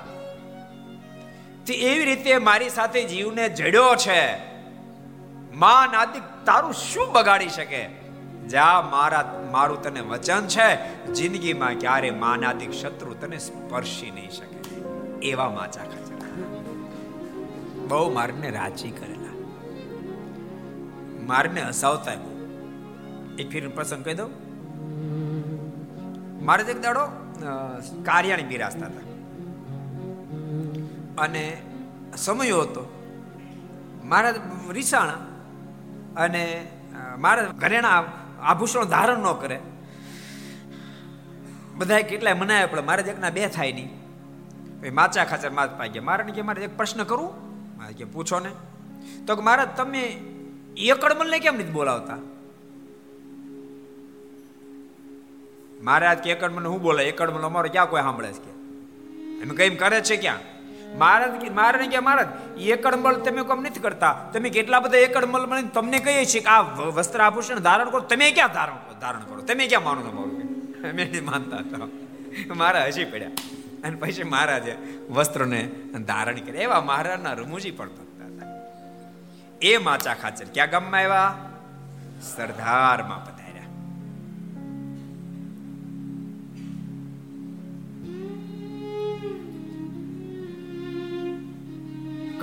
તે 1.66 1.74
એવી 1.74 2.06
રીતે 2.06 2.38
મારી 2.38 2.70
સાથે 2.70 3.04
જીવને 3.04 3.50
જડ્યો 3.50 3.96
છે. 3.96 4.22
મા 5.56 5.90
નાતિક 5.92 6.24
તારું 6.46 6.74
શું 6.74 7.14
બગાડી 7.14 7.50
શકે? 7.50 7.90
જા, 8.48 8.88
મારા, 8.92 9.48
મારું 9.52 9.82
તને 9.82 10.00
વચન 10.00 10.48
છે. 10.48 10.70
જિંદગીમાં 11.06 11.74
ક્યારે 11.74 12.12
માનાદિક 12.12 12.72
શત્રુ 12.72 13.14
તને 13.14 13.38
સ્પર્શી 13.38 14.12
નહીં 14.12 14.30
શકે. 14.30 14.58
એવા 15.28 15.50
માચા 15.50 15.84
ખાચા 15.84 16.14
બહુ 17.88 18.12
મારને 18.14 18.50
રાજી 18.50 18.92
કરેલા. 18.92 19.34
મારને 21.26 21.62
હસાવતા 21.62 22.12
એક 23.40 23.50
ફીર 23.50 23.70
પ્રસંગ 23.70 24.06
કહી 24.06 24.14
દઉં. 24.14 24.32
મારે 26.46 26.64
એક 26.64 26.82
દાડો 26.82 27.08
કાર્યાણી 28.04 28.44
બિરાજતા 28.44 28.86
હતા. 28.86 29.13
અને 31.18 31.62
સમયો 32.18 32.62
હતો. 32.62 32.90
મારા 34.06 34.34
રીસાણા 34.72 35.14
અને 36.16 36.72
મારા 37.18 37.44
ઘરેણા 37.44 38.04
આભૂષણો 38.42 38.86
ધારણ 38.86 39.20
ન 39.20 39.34
કરે. 39.34 39.60
બધાએ 41.76 42.04
કેટલાય 42.04 42.34
મનાય 42.34 42.66
પડે 42.66 42.82
મારે 42.82 43.04
એકના 43.04 43.30
બે 43.30 43.48
થાય 43.48 43.72
નહીં. 43.72 43.90
પછી 44.82 44.90
માચા 44.90 45.26
ખાચર 45.26 45.50
માત 45.50 45.78
પાઈ 45.78 45.90
ગયા 45.90 46.04
મારે 46.04 46.24
કે 46.24 46.42
મારે 46.42 46.64
એક 46.64 46.78
પ્રશ્ન 46.78 47.04
કરું? 47.04 47.34
મારે 47.78 47.94
કે 47.94 48.06
પૂછો 48.06 48.40
ને. 48.40 48.50
તો 49.26 49.36
કે 49.36 49.42
મારા, 49.42 49.66
તમે 49.66 50.04
એકડ 50.78 51.14
મલને 51.14 51.40
કેમ 51.40 51.56
નથી 51.56 51.72
બોલાવતા? 51.72 52.18
મહારાજ 55.82 56.18
કે 56.18 56.32
એકડ 56.32 56.52
હું 56.52 56.82
બોલે 56.82 57.04
એકડ 57.04 57.30
મલ 57.30 57.42
અમારો 57.42 57.70
ક્યાં 57.70 57.90
કોઈ 57.90 58.02
સાંભળે 58.02 58.34
છે 58.34 58.40
કે? 58.40 58.52
એમ 59.42 59.50
કઈ 59.50 59.70
કરે 59.70 60.02
છે 60.02 60.18
ક્યાં? 60.18 60.53
મહારાજ 60.98 61.52
મહારાજ 61.52 61.90
કે, 61.90 62.00
મહારાજ 62.00 62.58
એકડ 62.58 62.96
મલ 62.96 63.16
તમે 63.16 63.42
કોમ 63.42 63.62
નથી 63.62 63.80
કરતા. 63.80 64.14
તમે 64.34 64.50
કેટલા 64.50 64.80
બધા 64.80 64.98
એકડ 64.98 65.26
મલ 65.26 65.46
મને 65.46 65.62
તમને 65.62 66.00
કહીએ 66.00 66.26
છીએ 66.26 66.42
કે 66.42 66.48
આ 66.48 66.62
વસ્ત્ર 66.62 67.22
આભૂષણ 67.22 67.60
ધારણ 67.60 67.90
કરો. 67.90 68.00
તમે 68.00 68.32
ક્યાં 68.32 68.54
ધારણ 68.54 69.00
ધારણ 69.00 69.20
કરો? 69.20 69.42
તમે 69.42 69.68
ક્યાં 69.68 69.84
માનો 69.84 70.02
તમારું 70.02 70.44
અમે 70.82 71.06
નહીં 71.06 71.26
માનતા 71.26 71.58
હતા 71.58 72.54
મારા 72.54 72.86
હસી 72.86 73.06
પડ્યા. 73.06 73.28
અને 73.84 73.96
પછી 73.96 74.24
મહારાજે 74.24 74.78
વસ્ત્રને 75.10 75.70
ધારણ 76.08 76.36
કર્યા. 76.36 76.62
એવા 76.62 76.82
મહારાજના 76.82 77.34
રમૂજી 77.34 77.72
પણ 77.72 77.90
ભક્ત 77.90 78.22
હતા. 78.22 78.48
એ 79.62 79.78
માચા 79.78 80.14
ખાચર 80.14 80.46
ક્યાં 80.54 80.70
ગામમાં 80.70 81.00
આવ્યા? 81.00 81.38
સરદારમાં 82.36 83.33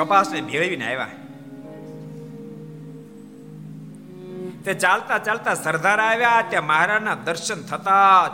કપાસને 0.01 0.41
ભેળવીને 0.41 0.85
આવ્યા. 0.87 1.09
તે 4.65 4.75
ચાલતા 4.75 5.19
ચાલતા 5.19 5.55
સરદાર 5.55 6.01
આવ્યા, 6.01 6.45
ત્યાં 6.51 6.67
મહારાજના 6.67 7.15
દર્શન 7.15 7.63
થતા 7.63 8.29
જ 8.29 8.31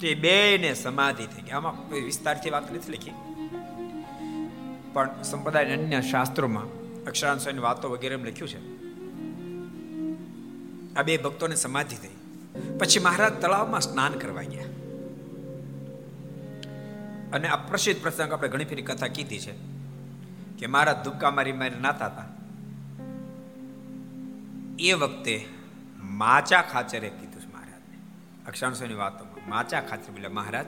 તે 0.00 0.14
બે 0.14 0.58
ને 0.58 0.74
સમાધિ 0.74 1.26
થઈ 1.26 1.42
ગઈ. 1.42 1.50
આમાં 1.50 1.88
કોઈ 1.88 2.00
વિસ્તારથી 2.00 2.50
વાત 2.50 2.74
નથી 2.74 2.92
લખી. 2.92 3.10
પણ 4.92 5.22
સંપ્રદાય 5.22 5.64
અન્ય 5.64 6.00
શાસ્ત્રોમાં 6.00 6.64
અક્ષરાંશોની 7.04 7.58
વાતો 7.58 7.90
વગેરે 7.90 8.16
લખ્યું 8.16 8.48
છે. 8.48 8.76
આ 10.94 11.02
બે 11.02 11.16
ભક્તોને 11.16 11.54
સમાધિ 11.54 11.96
થઈ. 11.96 12.08
પછી 12.78 12.98
મહારાજ 12.98 13.32
તળાવમાં 13.32 13.80
સ્નાન 13.80 14.12
કરવા 14.12 14.42
ગયા. 14.42 14.64
અને 17.32 17.48
આ 17.48 17.56
પ્રસિદ્ધ 17.56 18.02
પ્રસંગ 18.02 18.32
આપણે 18.32 18.48
ઘણી 18.48 18.64
ફેરી 18.64 18.82
કથા 18.82 19.06
કીધી 19.06 19.38
છે. 19.38 19.75
કે 20.58 20.66
મારા 20.66 20.92
ધુક્કા 20.92 21.30
મારી 21.30 21.52
મારી 21.52 21.80
નાતા 21.80 22.06
હતા 22.06 22.24
એ 24.78 24.92
વખતે 24.92 25.48
માચા 25.98 26.62
ખાચરે 26.62 27.08
કીધું 27.08 27.42
મહારાજને. 27.52 27.98
અક્ષાંશોની 28.46 28.94
વાતોમાં 28.94 29.50
માચા 29.50 29.80
ખાચર 29.80 30.12
બોલે 30.12 30.28
મહારાજ, 30.28 30.66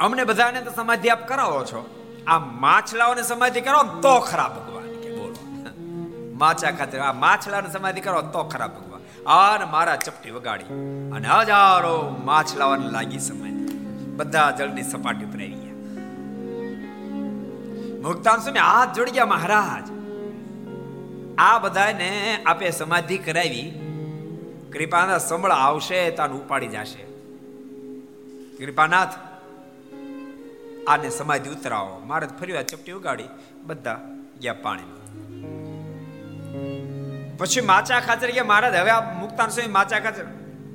અમને 0.00 0.24
બધાને 0.24 0.60
તો 0.62 0.70
સમાધિ 0.70 1.08
આપ 1.08 1.28
કરાવો 1.28 1.64
છો. 1.64 1.80
આ 2.26 2.38
માછલાઓને 2.38 3.22
સમાધિ 3.22 3.60
કરો 3.60 3.82
તો 3.82 4.20
ખરા 4.20 4.48
ભગવાન. 4.48 4.84
કે 4.84 5.16
બોલો. 5.16 6.36
માચા 6.38 6.70
ખાતર 6.70 6.98
આ 6.98 7.12
માછલાને 7.12 7.70
સમાધિ 7.70 8.00
કરો 8.00 8.22
તો 8.22 8.42
ખરા 8.44 8.66
ભગવાન. 8.66 9.02
અને 9.24 9.64
મારા 9.64 9.96
ચપટી 9.96 10.30
વગાડી 10.30 10.64
અને 11.12 11.28
હજારો 11.28 12.16
માછલાઓને 12.24 12.90
લાગી 12.90 13.18
સમાધિ. 13.18 13.78
બધા 14.16 14.50
જળની 14.50 14.82
સપાટી 14.82 15.24
પર 15.24 15.40
આવી 15.40 15.55
ગયા 18.06 18.14
મુક્તાન 18.14 18.40
સ્વામી 18.40 18.58
હાથ 18.58 18.94
જોડી 18.96 19.10
ગયા 19.10 19.26
મહારાજ. 19.26 19.86
આ 21.38 21.58
બધાને 21.58 22.10
આપે 22.46 22.70
સમાધિ 22.70 23.18
કરાવી. 23.18 23.64
કૃપાના 24.72 25.18
સંભળ 25.18 25.50
આવશે 25.50 26.10
તાન 26.10 26.32
ઉપાડી 26.32 26.66
જશે. 26.66 27.04
કૃપાનાથ, 28.56 29.14
આને 30.88 31.10
સમાધિ 31.10 31.50
ઉતરાવો. 31.50 32.02
મારે 32.06 32.26
ફરી 32.26 32.52
વાર 32.52 32.62
ચપટી 32.62 32.92
ઉગાડી. 32.92 33.28
બધા 33.62 34.00
ગયા 34.40 34.54
પાણી 34.62 34.92
પછી 37.38 37.60
માચા 37.60 38.00
ખાચર 38.00 38.30
ગયા, 38.30 38.44
મહારાજ, 38.44 38.74
હવે 38.74 38.90
આ 38.90 39.00
મુક્તાન 39.20 39.48
સ્વામી 39.48 39.72
માચા 39.72 39.98
ખાચર 39.98 40.24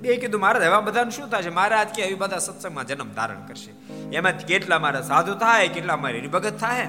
બે 0.02 0.18
કીધું, 0.18 0.42
મહારાજ, 0.42 0.64
હવે 0.64 0.82
બધાને 0.82 1.12
શું 1.12 1.30
થશે? 1.30 1.50
મહારાજ 1.50 1.88
કે 1.88 2.02
એવી 2.02 2.16
બધા 2.16 2.38
સત્સંગમાં 2.38 2.88
જન્મ 2.88 3.10
ધારણ 3.12 3.48
કરશે. 3.48 3.72
એમાં 4.18 4.38
કેટલા 4.38 4.80
મારા 4.80 5.02
સાધુ 5.02 5.34
થાય, 5.34 5.68
કેટલા 5.68 5.98
મારી 5.98 6.28
ભગત 6.28 6.58
થાય? 6.58 6.88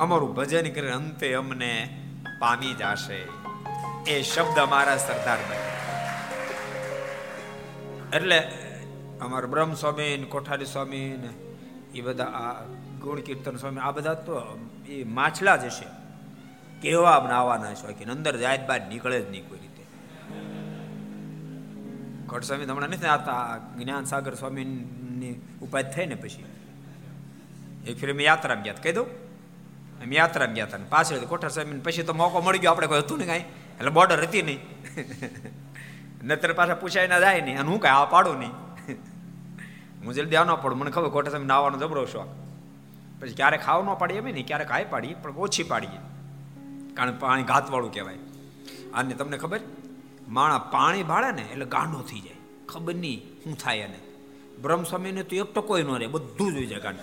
અમારું 0.00 0.34
ભજન 0.34 0.70
કરીને 0.72 0.90
અંતે 0.90 1.34
અમને 1.34 2.00
પામી 2.38 2.74
જશે. 2.74 3.18
એ 4.12 4.22
શબ્દ 4.22 4.58
અમારા 4.58 4.96
સરદાર 4.96 5.38
બન્યા 5.48 5.68
એટલે 8.16 8.38
અમારા 9.20 9.46
બ્રહ્મ 9.46 9.74
સ્વામી 9.74 10.16
ને 10.16 10.24
કોઠારી 10.24 10.64
સ્વામી 10.64 11.08
ને 11.16 11.30
એ 11.98 12.00
બધા 12.00 12.24
આ 12.24 12.64
ગુણ 13.00 13.20
કીર્તન 13.20 13.56
સ્વામી, 13.56 13.80
આ 13.80 13.90
બધા 13.90 14.14
તો 14.14 14.68
એ 14.88 15.04
માછલા 15.04 15.56
જ 15.56 15.64
હશે. 15.64 15.88
કેવા 16.80 17.20
બનાવવાના 17.20 17.74
શોખીન 17.74 18.10
અંદર 18.10 18.36
જાય 18.36 18.66
બહાર 18.66 18.82
નીકળે 18.88 19.22
જ 19.22 19.30
નહીં 19.30 19.48
કોઈ 19.48 19.58
રીતે. 19.58 19.84
ઘટ 22.26 22.44
સ્વામી 22.44 22.64
હમણાં 22.64 22.90
નથી 22.90 23.06
આવતા 23.06 23.58
જ્ઞાન 23.78 24.04
સાગર 24.04 24.34
સ્વામીની 24.34 25.34
ઉપાધિ 25.62 25.90
થઈ 25.92 26.06
ને 26.06 26.14
પછી. 26.14 26.44
એક 27.86 28.00
ફેર 28.00 28.12
મેં 28.12 28.26
યાત્રા 28.26 28.54
ગયા 28.54 28.82
કહી 28.82 28.92
દઉં. 28.92 29.29
અમે 30.00 30.16
યાત્રા 30.16 30.46
ગયા 30.46 30.66
હતા 30.66 30.78
પાછળ 30.88 31.18
કોઠાર 31.18 31.50
સ્વામી 31.50 31.78
પછી 31.78 32.02
તો 32.02 32.14
મોકો 32.14 32.40
મળી 32.40 32.58
ગયો. 32.58 32.70
આપણે 32.70 32.86
કોઈ 32.86 32.98
હતું 32.98 33.18
ને 33.18 33.26
કાંઈ. 33.26 33.38
એટલે 33.78 33.90
બોર્ડર 33.90 34.22
હતી 34.22 34.42
નહીં. 34.42 34.58
નતર 36.24 36.52
પાછા 36.52 36.74
પૂછાય 36.74 37.06
ના 37.06 37.20
જાય 37.20 37.40
નહીં. 37.40 37.60
અને 37.60 37.68
હું 37.68 37.80
કાંઈ 37.80 37.94
આ 37.94 38.04
પાડું 38.04 38.38
નહીં. 38.38 38.50
હું 40.04 40.14
જલ્દી 40.14 40.36
આ 40.36 40.44
ન 40.44 40.54
પડું. 40.54 40.78
મને 40.78 40.90
ખબર 40.90 41.08
કોઠા 41.08 41.30
સ્વામી 41.30 41.46
નાવાનો 41.46 41.78
જબરો 41.78 42.06
શોખ. 42.06 42.26
પછી 43.20 43.34
ક્યારેક 43.34 43.60
ખાવ 43.60 43.84
ન 43.84 43.94
પાડીએ 43.94 44.18
અમે 44.18 44.32
નહીં. 44.32 44.46
ક્યારેક 44.46 44.70
હાઈ 44.70 44.84
પાડીએ. 44.90 45.14
પણ 45.14 45.30
ઓછી 45.30 45.62
પાડીએ. 45.62 46.00
કારણ 46.94 47.18
પાણી 47.18 47.42
ઘાતવાળું 47.42 47.92
કહેવાય. 47.92 48.14
અને 48.94 49.14
તમને 49.14 49.38
ખબર? 49.38 49.60
માણા 50.28 50.58
પાણી 50.58 51.02
ભાળે 51.02 51.32
ને 51.32 51.42
એટલે 51.42 51.64
ગાંડો 51.64 52.00
થઈ 52.00 52.20
જાય. 52.20 52.36
ખબર 52.68 52.94
નહીં 52.94 53.22
શું 53.44 53.58
થાય 53.58 53.78
એને. 53.78 53.98
બ્રહ્મ 54.62 54.82
સ્વામીને 54.82 55.22
તો 55.22 55.36
એક 55.36 55.54
ટકો 55.54 55.78
ન 55.78 55.98
રહે. 55.98 56.06
બધું 56.06 56.52
જોઈ 56.52 56.66
જાય 56.66 56.78
પર 56.78 56.94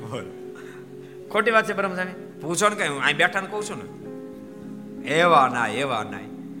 બોલ 0.00 0.24
ખોટી 1.32 1.50
વાત 1.50 1.68
છે 1.68 1.72
બ્રહ્મસ્વામી 1.72 2.40
પૂછો 2.40 2.68
ને 2.68 2.76
કઈ 2.76 2.88
હું 2.88 3.02
અહીં 3.02 3.16
બેઠા 3.16 3.40
ને 3.40 3.46
કહું 3.46 3.64
છું 3.64 3.78
ને. 3.78 4.08
એવા 5.08 5.48
ના 5.48 5.66
એવા 5.66 6.02
ના 6.02 6.18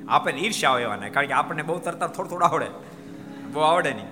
આપણે 0.08 0.40
ઈર્ષ્યા 0.40 0.78
એવા 0.78 0.96
ના 0.96 1.08
કારણ 1.08 1.26
કે 1.26 1.32
આપણને 1.32 1.62
બહુ 1.62 1.78
તરતા 1.78 2.06
થોડું 2.06 2.30
થોડું 2.30 2.48
આવડે. 2.48 2.66
બહુ 3.52 3.60
આવડે 3.60 3.94
નહીં. 3.94 4.06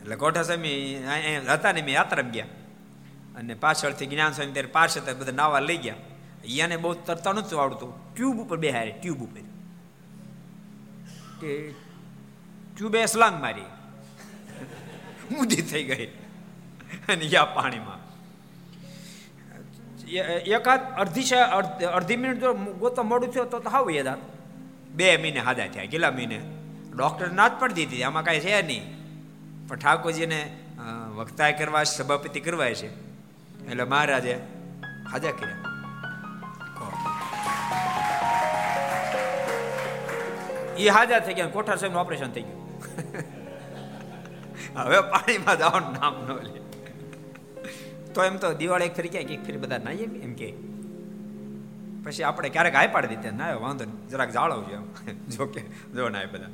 એટલે 0.00 0.16
કોઠા 0.16 0.42
સ્વામી 0.42 1.04
હતા 1.48 1.72
ને 1.72 1.82
મેં 1.82 1.94
યાત્રા 1.94 2.22
ગયા. 2.22 2.46
અને 3.36 3.54
પાછળથી 3.54 4.06
જ્ઞાન 4.06 4.32
સ્વામી 4.32 4.52
ત્યારે 4.52 4.68
પાછળ 4.68 5.14
બધા 5.14 5.32
નાવા 5.32 5.60
લઈ 5.60 5.76
ગયા. 5.76 5.94
અહીંયાને 5.94 6.76
બહુ 6.76 6.94
તરતા 6.94 7.32
નહોતું 7.32 7.62
આવડતું. 7.62 8.14
ટ્યુબ 8.14 8.38
ઉપર 8.38 8.56
બેહારે 8.56 8.90
ટ્યુબ 9.02 9.18
ઉપર. 9.18 9.40
કે 11.40 11.74
ટ્યુબે 12.80 13.06
સ્લાંગ 13.06 13.40
મારી. 13.40 13.64
ઊંધી 15.36 15.62
થઈ 15.70 15.82
ગઈ. 15.84 16.06
અને 17.08 17.24
યા 17.24 17.44
પાણીમાં. 17.44 17.98
એકાદ 20.56 20.80
અડધી 20.96 21.24
છે 21.24 21.40
અડધી 21.96 22.16
મિનિટ 22.16 22.40
જો 22.40 22.52
ગોતો 22.54 23.02
મોડું 23.02 23.32
થયો 23.32 23.44
તો 23.44 23.70
હાવ 23.70 23.90
યાદ 23.90 24.08
બે 24.90 25.16
મહિને 25.16 25.40
હાદા 25.40 25.66
થયા. 25.66 25.84
કેટલા 25.84 26.10
મહિને? 26.10 26.40
ડૉક્ટર 26.96 27.32
ના 27.32 27.48
જ 27.48 27.52
પણ 27.60 27.72
દીધી. 27.72 28.02
આમાં 28.02 28.24
કાંઈ 28.24 28.40
છે 28.40 28.62
નહીં. 28.62 28.84
પણ 29.68 29.76
ઠાકોરજીને 29.76 30.40
વક્તાય 31.16 31.52
કરવા, 31.52 31.82
સભાપતિ 31.84 32.40
કરવા 32.40 32.70
છે. 32.80 32.88
એટલે 33.66 33.84
મહારાજે 33.84 34.34
હાજા 35.12 35.30
કર્યા. 35.30 35.58
એ 40.78 40.88
હાજા 40.88 41.18
થઈ 41.18 41.34
ગયા 41.34 41.46
કોઠાર 41.46 41.76
સાહેબનું 41.76 42.02
ઓપરેશન 42.02 42.30
થઈ 42.32 42.42
ગયું. 42.42 42.59
હવે 44.76 45.00
પાણીમાં 45.00 45.58
જવાનું 45.58 45.92
નામ 45.92 46.14
ન 46.28 46.32
લે. 46.32 46.60
તો 48.14 48.24
એમ 48.24 48.36
તો 48.36 48.54
દિવાળી 48.54 48.84
એક 48.84 48.96
ફરી 48.96 49.08
ક્યાંક 49.08 49.30
એક 49.30 49.44
ફરી 49.44 49.56
બધા 49.56 49.78
નાઈએ 49.78 50.04
એમ 50.04 50.34
કે. 50.34 50.54
પછી 52.04 52.22
આપણે 52.22 52.48
ક્યારેક 52.48 52.74
આય 52.74 52.86
પાડી 52.86 53.08
દીધા. 53.08 53.30
ના 53.30 53.54
વાંધો 53.54 53.84
જરાક 53.84 54.30
જાળવજો 54.30 54.74
એમ. 54.74 55.18
જો 55.28 55.46
કે, 55.46 55.60
જો 55.60 56.08
ના 56.08 56.18
બધા. 56.32 56.46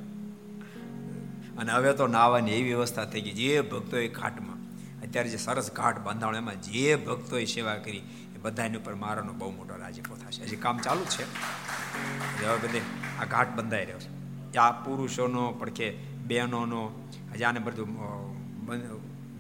અને 1.58 1.72
હવે 1.72 1.92
તો 1.92 2.06
નાવાની 2.06 2.52
એવી 2.52 2.62
વ્યવસ્થા 2.62 3.04
થઈ 3.04 3.20
ગઈ. 3.20 3.30
જે 3.30 3.60
ભક્તોએ 3.60 4.08
ઘાટમાં 4.08 4.56
અત્યારે 5.02 5.28
જે 5.28 5.36
સરસ 5.36 5.72
ઘાટ 5.72 5.98
બાંધાણો, 5.98 6.36
એમાં 6.36 6.62
જે 6.62 6.96
ભક્તોએ 6.96 7.44
સેવા 7.44 7.74
કરી, 7.74 7.98
એ 8.34 8.38
બધાની 8.42 8.76
ઉપર 8.76 8.94
મારાનો 8.94 9.32
બહુ 9.32 9.50
મોટો 9.50 9.76
રાજીપો 9.76 10.16
થશે. 10.16 10.42
હજી 10.42 10.56
કામ 10.56 10.78
ચાલુ 10.78 11.04
છે. 11.04 11.22
હવે 12.46 12.68
બધે 12.68 12.80
આ 13.20 13.24
ઘાટ 13.24 13.48
બંધાઈ 13.56 13.84
રહ્યો 13.84 13.98
છે. 13.98 14.25
આ 14.58 14.72
પુરુષોનો, 14.84 15.44
પણ 15.52 15.70
કે 15.70 15.88
બહેનોનો, 16.26 16.82
હજી 17.32 17.44
આને 17.44 17.60
બધું 17.60 17.88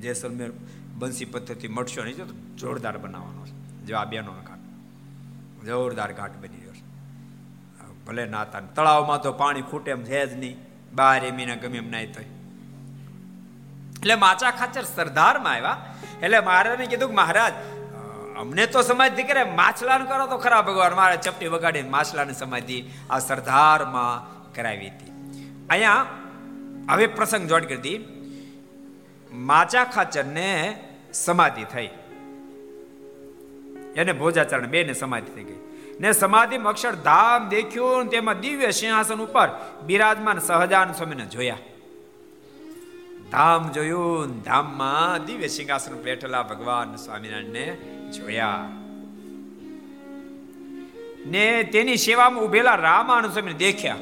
જેસલમેર 0.00 0.50
બંસી 0.98 1.24
પદ્ધતિ 1.24 1.68
મળશો 1.68 2.04
નહીં 2.04 2.16
તો 2.16 2.34
જોરદાર 2.60 2.96
બનાવવાનો 2.98 3.42
છે. 3.46 3.54
જો 3.86 3.96
આ 3.96 4.04
બહેનોનો 4.04 4.42
ઘાટ. 4.42 4.64
જોરદાર 5.66 6.12
ઘાટ 6.12 6.34
બની 6.42 6.60
રહ્યો 6.60 6.74
છે. 6.74 6.84
ભલે 8.06 8.24
નાતા 8.26 8.60
તળાવમાં 8.76 9.20
તો 9.22 9.32
પાણી 9.32 9.68
ખૂટે 9.70 9.90
એમ 9.90 10.02
છે 10.04 10.20
જ 10.26 10.32
નહીં. 10.38 10.56
બાર 10.94 11.20
એમીના 11.24 11.58
ગમે 11.62 11.78
એમ 11.78 11.88
નાય 11.90 12.06
થાય 12.06 12.30
એટલે 13.96 14.14
માચા 14.14 14.50
ખાચર 14.50 14.84
સરદારમાં 14.84 15.52
આવ્યા. 15.52 15.78
એટલે 16.22 16.38
મહારાજને 16.40 16.86
કીધું 16.86 17.10
કે 17.10 17.16
મહારાજ 17.16 17.54
અમને 18.38 18.64
તો 18.66 18.82
સમાધિ 18.82 19.22
કરે 19.22 19.42
માછલાનું 19.60 20.08
કરો 20.08 20.26
તો 20.26 20.38
ખરા 20.38 20.62
ભગવાન. 20.62 20.94
મારે 20.94 21.16
ચપટી 21.16 21.50
વગાડીને 21.54 21.90
માછલાની 21.96 22.38
સમાધિ 22.42 22.78
આ 23.10 23.18
સરદારમાં 23.28 24.35
કરાવી 24.56 24.88
હતી. 24.88 25.10
અહીંયા 25.70 26.06
હવે 26.90 27.06
પ્રસંગ 27.06 27.48
જોડ 27.48 27.64
કરી 27.64 27.74
હતી 27.74 28.04
માચા 29.32 29.84
ખાચરને 29.84 30.78
સમાધિ 31.12 31.64
થઈ. 31.64 31.90
એને 33.96 34.12
ભોજાચરણ 34.12 34.66
બે 34.66 34.84
ને 34.84 34.92
સમાધિ 34.92 35.32
થઈ 35.32 35.44
ગઈ. 35.44 35.58
ને 36.00 36.12
સમાધિમાં 36.12 36.72
અક્ષરધામ 36.72 37.48
દેખ્યું 37.48 38.06
તેમાં 38.06 38.40
દિવ્ય 38.40 38.70
સિંહાસન 38.70 39.14
ઉપર 39.14 39.48
બિરાજમાન 39.86 40.38
સહજાન 40.38 40.92
સ્વામીને 40.92 41.26
જોયા. 41.26 41.58
ધામ 43.30 43.72
જોયું 43.72 44.42
ધામમાં 44.42 45.24
દિવ્ય 45.24 45.48
સિંહાસન 45.48 45.94
બેઠેલા 45.94 46.42
ભગવાન 46.42 46.96
સ્વામિનારાયણને 46.96 47.76
જોયા. 48.16 48.68
ને 51.26 51.62
તેની 51.62 51.96
સેવામાં 51.96 52.44
ઉભેલા 52.44 52.74
રામાનુ 52.74 53.28
સ્વામીને 53.28 53.58
દેખ્યા. 53.58 53.96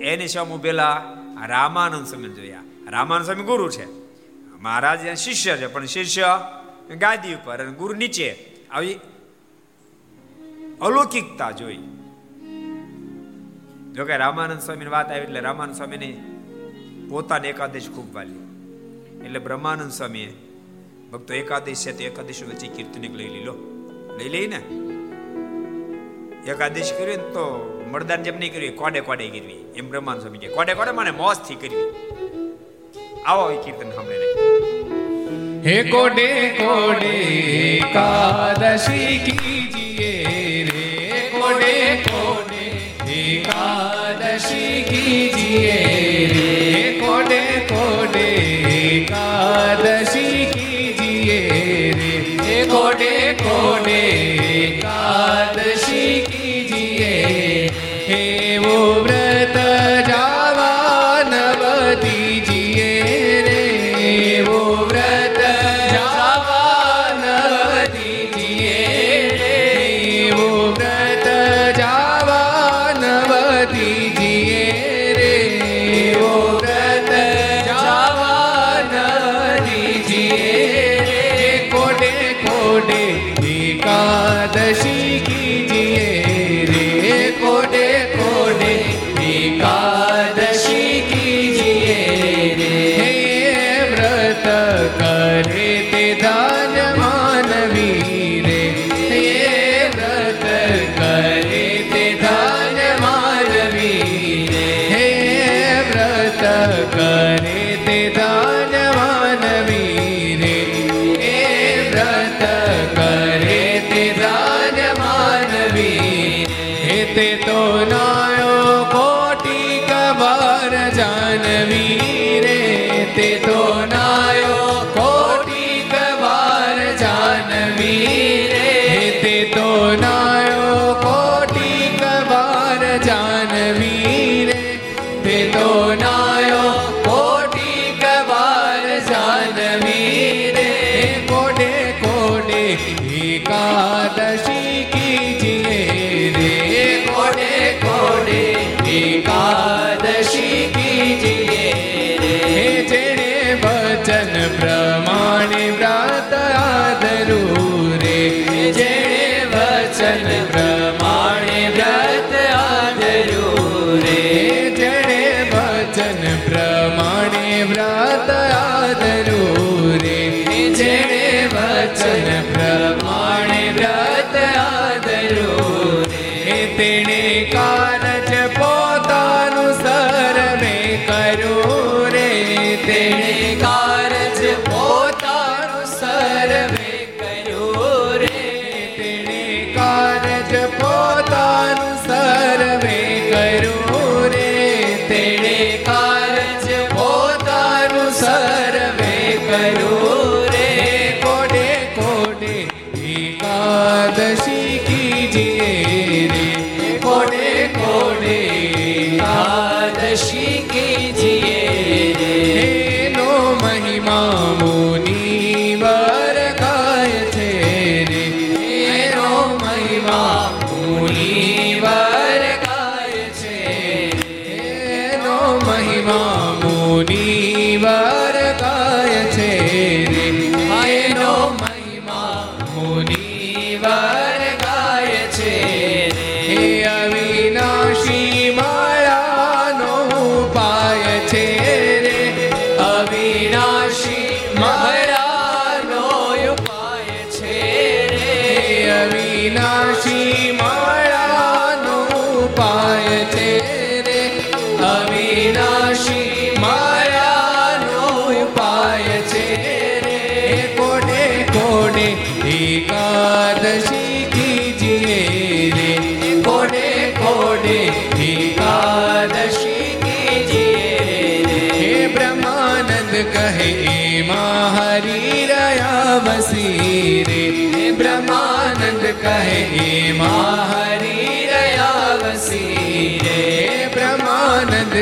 એની 0.00 0.28
સામે 0.28 0.54
ઉભેલા 0.54 1.16
રામાનંદ 1.46 2.06
સ્વામી 2.06 2.28
જોયા. 2.28 2.62
રામાનંદ 2.88 3.26
સ્વામી 3.26 3.42
ગુરુ 3.42 3.68
છે. 3.68 3.86
મહારાજ 4.58 5.18
શિષ્ય 5.18 5.56
છે, 5.56 5.66
પણ 5.66 5.86
શિષ્ય 5.86 6.38
ગાદી 6.98 7.34
ઉપર 7.34 7.62
અને 7.62 7.72
ગુરુ 7.72 7.94
નીચે 7.94 8.36
આવી 8.70 8.98
અલૌકિકતા 10.80 11.50
જોઈ. 11.50 11.78
જો 13.92 14.04
કે 14.04 14.16
રામાનંદ 14.16 14.60
સ્વામીની 14.60 14.90
વાત 14.90 15.10
આવી 15.10 15.20
એટલે 15.20 15.40
રામાનંદ 15.40 15.76
સ્વામીને 15.76 16.24
પોતાને 17.08 17.48
એકાદશ 17.48 17.90
ખૂબ 17.94 18.14
વાલી. 18.14 18.50
એટલે 19.24 19.38
બ્રહ્માનંદ 19.38 19.90
સ્વામીએ 19.90 20.32
ભક્તો 21.12 21.34
એકાદશ 21.34 21.74
છે 21.74 21.92
તો 21.92 22.04
એકાદશ 22.04 22.42
વચ્ચે 22.42 22.66
કીર્તન 22.66 23.04
એક 23.04 23.14
લઈ 23.14 23.28
લીલો 23.28 23.54
લઈ 24.18 24.28
લઈ 24.28 24.46
ને 24.46 24.56
એકાદશ 26.50 26.92
ને 26.92 27.16
તો 27.16 27.76
મરદાન 27.90 28.22
જેમ 28.22 28.38
નહીં 28.38 28.52
કરવી 28.52 28.70
કોડે 28.70 29.00
કોડે 29.00 29.26
કરવી 29.28 29.60
એમ 29.76 29.88
બ્રહ્માન 29.90 30.20
સ્વામી 30.20 30.38
કે 30.38 30.48
કોડે 30.48 30.74
કોડે 30.74 30.92
મને 30.92 31.10
મોજથી 31.10 31.54
કરવી 31.54 31.88
આવો 33.26 33.50
એ 33.50 33.56
કીર્તન 33.56 33.90
સાંભળે 33.92 34.26
હે 35.64 35.82
કોડે 35.90 36.28
કોડે 36.50 37.14
એકાદશી 37.76 39.18
કીજીએ 39.18 40.12
રે. 40.64 41.30
કોડે 41.30 41.74
કોડે 42.06 42.62
એકાદશી 43.16 44.82
કીજીએ 44.82 45.76
રે. 46.32 47.00
કોડે 47.00 47.42
કોડે 47.68 48.26
એકાદશી 48.80 50.46
કીજીએ 50.54 51.40
રે. 51.92 52.64
કોડે 52.64 53.34
કોડે 53.34 54.19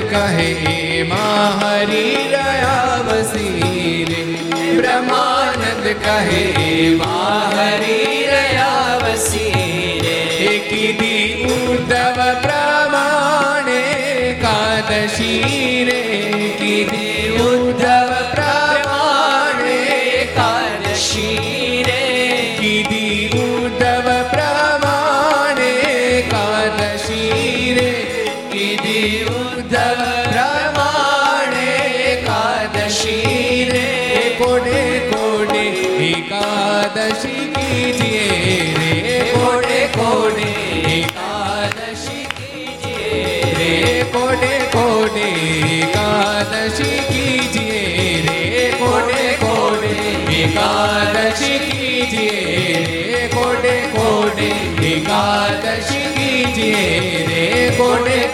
કહે 0.07 1.05
માં 1.05 1.61
હરી 1.61 2.17
રહ્યા 2.31 2.99
વસી 3.07 4.05
રે 4.05 4.23
બ્રહ્માનંદ 4.79 5.87
કહે 6.01 6.43
એમાં 6.67 7.18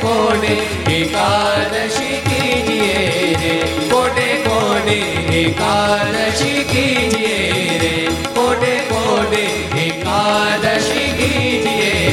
કોડે 0.00 0.54
એકાદશી 0.94 2.20
કીજીએ 2.20 3.34
રે? 3.34 3.62
કોને 3.90 4.44
કોને 4.46 4.98
એકાદશી 5.40 6.64
કીજીએ 6.64 7.78
રે? 7.78 8.08
કોને 8.34 8.78
કોને 8.88 9.42
એકાદશી 9.86 11.12
કીજીએ 11.16 12.04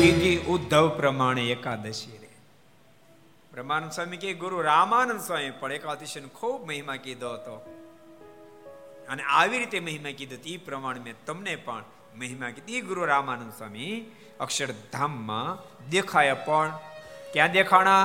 કીધી 0.00 0.36
ઉદ્ધવ 0.36 0.88
પ્રમાણે 0.88 1.42
એકાદશી 1.42 2.18
રે. 2.18 2.28
બ્રહ્માનંદ 3.52 3.90
સ્વામી 3.90 4.16
કે, 4.16 4.34
ગુરુ 4.34 4.62
રામાનંદ 4.62 5.20
સ્વામી 5.20 5.50
પણ 5.50 5.72
એકાદશી 5.72 6.20
ખૂબ 6.20 6.66
મહિમા 6.66 6.96
કીધો 6.96 7.32
હતો. 7.32 7.72
અને 9.08 9.22
આવી 9.22 9.58
રીતે 9.58 9.80
મહિમા 9.80 10.10
કીધો 10.18 10.36
એ 10.46 10.56
પ્રમાણે 10.56 11.00
મેં 11.00 11.14
તમને 11.26 11.56
પણ 11.56 11.84
મહિમા 12.18 12.50
કીધી. 12.50 12.80
ગુરુ 12.80 13.04
રામાનંદ 13.04 13.52
સ્વામી 13.52 13.94
અક્ષરધામમાં 14.40 15.48
દેખાયા 15.90 16.34
પણ 16.34 16.70
ક્યાં 17.32 17.52
દેખાણા? 17.52 18.02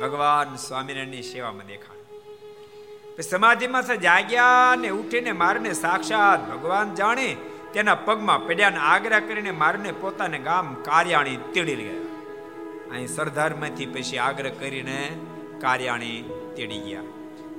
ભગવાન 0.00 0.56
સ્વામિનારાયણની 0.56 1.22
સેવામાં 1.22 1.66
દેખાણા. 1.66 3.22
સમાધિમાં 3.22 4.00
જાગ્યા 4.00 4.76
ને 4.76 4.88
ઉઠીને 4.88 5.32
મારને 5.32 5.72
સાક્ષાત 5.72 6.50
ભગવાન 6.50 6.94
જાણે 6.94 7.36
તેના 7.74 7.94
પગમાં 7.94 8.46
પડ્યા 8.46 8.70
ને 8.70 8.76
આગ્રહ 8.76 9.20
કરીને 9.20 9.50
મારને 9.50 9.92
પોતાને 9.92 10.38
ગામ 10.38 10.74
કાર્યાણી 10.74 11.36
તેડી 11.36 11.76
ગયા. 11.76 12.02
અહીં 12.90 13.08
સરદારમાંથી 13.08 13.86
પછી 13.86 14.18
આગ્રહ 14.18 14.50
કરીને 14.50 15.16
કાર્યાણી 15.60 16.22
તેડી 16.56 16.78
ગયા. 16.78 17.00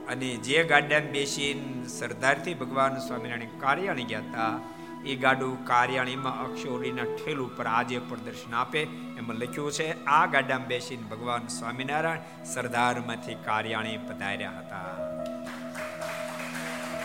અને 0.07 0.29
જે 0.35 0.63
ગાડામાં 0.63 1.11
બેસીને 1.11 1.87
સરદારથી 1.87 2.53
ભગવાન 2.53 2.97
સ્વામિનારાયણ 2.97 3.59
કાર્યાણી 3.59 4.03
ગયા 4.03 4.19
હતા 4.19 4.59
એ 5.05 5.15
ગાડું 5.15 5.65
કાર્યાણીમાં 5.65 6.43
અક્ષોડીના 6.43 7.03
ઠેલ 7.03 7.37
ઉપર 7.37 7.65
આજે 7.65 7.99
પણ 7.99 8.17
દર્શન 8.17 8.55
આપે. 8.55 8.83
એમાં 9.17 9.35
લખ્યું 9.35 9.71
છે, 9.71 10.05
આ 10.05 10.25
ગાડામાં 10.25 10.67
બેસીને 10.67 11.03
ભગવાન 11.03 11.47
સ્વામિનારાયણ 11.47 12.45
સરદારમાંથી 12.45 13.35
કાર્યાણી 13.35 13.97
પધાર્યા 13.97 14.51
હતા. 14.51 14.83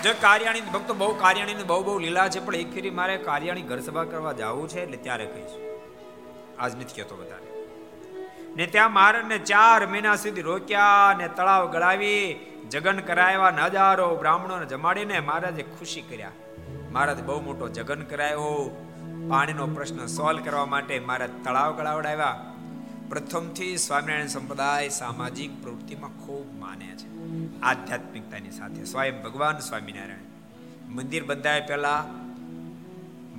જો 0.03 0.11
કાર્યાણી, 0.21 0.61
ભક્તો 0.61 0.95
બહુ 0.95 1.15
કાર્યાણી 1.15 1.55
બહુ 1.55 1.85
બહુ 1.85 1.99
લીલા 1.99 2.29
છે, 2.29 2.41
પણ 2.41 2.55
એક 2.55 2.75
ફેરી 2.75 2.91
મારે 2.91 3.17
કાર્યાણી 3.17 3.63
ઘર 3.63 3.81
સભા 3.81 4.05
કરવા 4.05 4.33
જવું 4.33 4.69
છે, 4.69 4.83
એટલે 4.83 4.97
ત્યારે 4.97 5.27
કહીશ. 5.27 5.81
આજ 6.59 6.77
નથી 6.77 6.85
કહેતો 6.85 7.17
વધારે. 7.17 7.49
ને 8.57 8.67
ત્યાં 8.67 8.93
મહારાજને 8.93 9.39
ચાર 9.39 9.87
મહિના 9.87 10.17
સુધી 10.17 10.41
રોક્યા 10.41 11.15
ને 11.19 11.29
તળાવ 11.29 11.73
ગળાવી, 11.73 12.35
જગન 12.71 13.01
કરાવ્યા 13.01 13.67
હજારો 13.67 14.17
બ્રાહ્મણોને 14.17 14.67
જમાડીને 14.67 15.21
મહારાજે 15.21 15.63
ખુશી 15.63 16.01
કર્યા. 16.01 16.31
મહારાજ 16.93 17.23
બહુ 17.23 17.41
મોટો 17.41 17.69
જગન 17.69 18.03
કરાયો 18.03 18.85
પાણીનો 19.29 19.67
પ્રશ્ન 19.67 20.07
સોલ્વ 20.07 20.45
કરવા 20.45 20.67
માટે 20.67 21.01
મહારાજ 21.01 21.31
તળાવ 21.45 21.77
ગળાવડાવ્યા. 21.77 22.53
પ્રથમથી 23.09 23.77
સ્વામિનારાયણ 23.77 24.27
સંપ્રદાય 24.27 24.89
સામાજિક 24.89 25.63
પ્રવૃત્તિમાં 25.63 26.27
ખૂબ 26.27 26.59
માને 26.61 26.87
છે. 26.87 27.09
આધ્યાત્મિકતાની 27.61 28.51
સાથે 28.51 28.85
સ્વયં 28.85 29.23
ભગવાન 29.23 29.59
સ્વામિનારાયણ. 29.59 30.19
મંદિર 30.89 31.25
બંધાય 31.25 31.61
પહેલા 31.61 32.05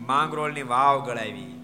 માંગરોળની 0.07 0.63
વાવ 0.63 1.05
ગળાવી. 1.05 1.59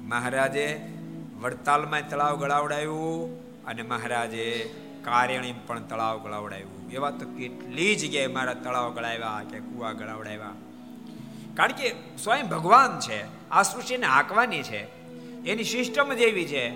મહારાજે 0.00 0.92
વડતાલમાં 1.40 2.08
તળાવ 2.08 2.36
ગળાવડાવ્યું 2.36 3.38
અને 3.64 3.82
મહારાજે 3.82 4.74
કાર્યણી 5.04 5.54
પણ 5.66 5.82
તળાવ 5.82 6.18
ગળાવડાવ્યું. 6.18 6.90
એવા 6.90 7.10
તો 7.10 7.26
કેટલી 7.26 7.96
જગ્યાએ 7.96 8.26
મારા 8.26 8.54
તળાવ 8.54 8.94
ગળાવ્યા 8.94 9.42
કે 9.50 9.58
કુવા 9.58 9.92
ગળાવડાવ્યા. 9.92 10.50
કારણ 11.56 11.72
કે 11.72 11.94
સ્વયં 12.22 12.48
ભગવાન 12.48 13.00
છે, 13.00 13.48
આ 13.50 13.62
સૃષ્ટિને 13.62 14.06
હાંકવાની 14.06 14.62
છે. 14.62 14.82
એની 15.44 15.64
સિસ્ટમ 15.64 16.12
જ 16.12 16.20
એવી 16.20 16.44
છે, 16.44 16.72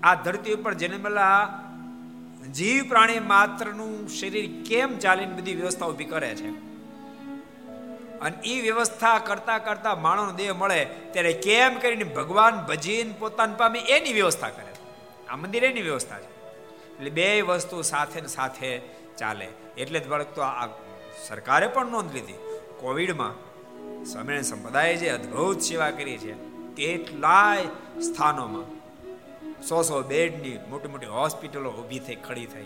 આ 0.00 0.14
ધરતી 0.14 0.54
ઉપર 0.54 0.74
જન્મેલા 0.74 1.58
જીવ 2.54 2.88
પ્રાણી 2.88 3.18
માત્રનું 3.18 4.08
શરીર 4.08 4.64
કેમ 4.68 4.98
ચાલીને 4.98 5.32
બધી 5.32 5.54
વ્યવસ્થા 5.54 5.86
ઊભી 5.86 6.04
કરે 6.04 6.34
છે? 6.34 6.48
અને 8.20 8.36
એ 8.44 8.60
વ્યવસ્થા 8.60 9.18
કરતા 9.18 9.58
કરતા 9.58 9.94
માણસનો 9.94 10.32
દેહ 10.32 10.54
મળે, 10.54 10.84
ત્યારે 10.84 11.32
કેમ 11.32 11.78
કરીને 11.78 12.04
ભગવાન 12.04 12.56
ભજીને 12.66 13.14
પોતાને 13.18 13.54
પામે 13.54 13.78
એની 13.78 14.12
વ્યવસ્થા 14.12 14.48
કરે? 14.48 14.72
આ 15.28 15.36
મંદિર 15.36 15.64
એની 15.64 15.82
વ્યવસ્થા 15.82 16.18
છે. 16.18 16.32
એટલે 16.96 17.10
બે 17.10 17.40
વસ્તુ 17.40 17.82
સાથે 17.82 18.20
ને 18.20 18.26
સાથે 18.26 18.78
ચાલે. 19.18 19.48
એટલે 19.78 20.00
જ 20.00 20.08
બાળક 20.08 20.34
તો 20.34 20.42
આ 20.42 20.66
સરકારે 21.28 21.66
પણ 21.66 21.90
નોંધ 21.90 22.14
લીધી. 22.14 22.32
કોવિડમાં 22.80 23.51
સ્વામિનારાયણ 24.04 24.42
સંપ્રદાયે 24.42 24.96
જે 24.96 25.08
અદ્ભુત 25.08 25.60
સેવા 25.60 25.90
કરી 25.90 26.18
છે, 26.18 26.32
કેટલાય 26.74 27.64
સ્થાનોમાં 28.00 28.66
સો 29.62 29.82
સો 29.82 30.02
બેડની 30.02 30.58
મોટી 30.70 30.88
મોટી 30.88 31.06
હોસ્પિટલો 31.06 31.70
ઊભી 31.70 31.98
થઈ, 31.98 32.14
ખડી 32.14 32.46
થઈ. 32.46 32.64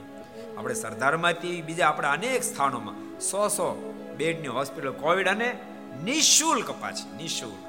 આપણે 0.59 0.75
સરદારમાંથી 0.75 1.63
બીજા 1.63 1.89
આપણા 1.89 2.13
અનેક 2.13 2.43
સ્થાનોમાં 2.43 3.21
સો 3.21 3.49
સો 3.49 3.95
બેડની 4.17 4.49
હોસ્પિટલ, 4.49 4.91
કોવિડ 4.91 5.29
અને 5.29 5.59
નિશુલ્ક 6.05 6.71
પાછી, 6.81 7.17
નિશુલ્ક. 7.17 7.63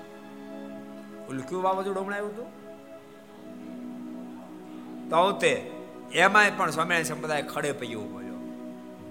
ઓલું 1.29 1.47
કયું 1.47 1.63
વાવાઝોડું 1.63 2.03
હમણાં 2.03 2.19
આવ્યું 2.19 2.33
હતું? 2.33 2.49
તો 5.09 5.31
તે 5.31 5.71
એમાંય 6.13 6.51
પણ 6.57 6.71
સ્વામિનારાયણ 6.71 7.03
સંપ્રદાય 7.03 7.41
ખડે 7.41 7.71
પૈયું 7.71 8.13
બોલ્યો 8.13 8.26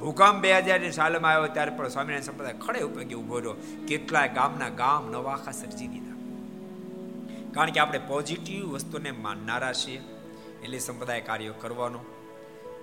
ભૂકંપ 0.00 0.40
બે 0.40 0.58
હજારની 0.58 0.92
સાલમાં 0.92 1.32
આવ્યો 1.32 1.46
ત્યારે 1.46 1.70
પણ 1.70 1.88
સ્વામિનારાયણ 1.88 2.22
સંપ્રદાય 2.22 2.52
ખડે 2.52 2.80
ઉપયોગી 2.80 3.14
ઊભો 3.14 3.38
રહ્યો. 3.38 3.54
કેટલાય 3.88 4.28
ગામના 4.28 4.68
ગામ 4.68 5.12
નવાખા 5.12 5.52
સર્જી 5.52 5.86
દીધા. 5.86 6.16
કારણ 7.52 7.70
કે 7.70 7.80
આપણે 7.80 7.98
પોઝિટિવ 7.98 8.68
વસ્તુને 8.68 9.10
માનનારા 9.10 9.72
છીએ. 9.72 10.00
એટલે 10.62 10.78
સંપ્રદાય 10.78 11.20
કાર્યો 11.20 11.54
કરવાનો. 11.60 11.98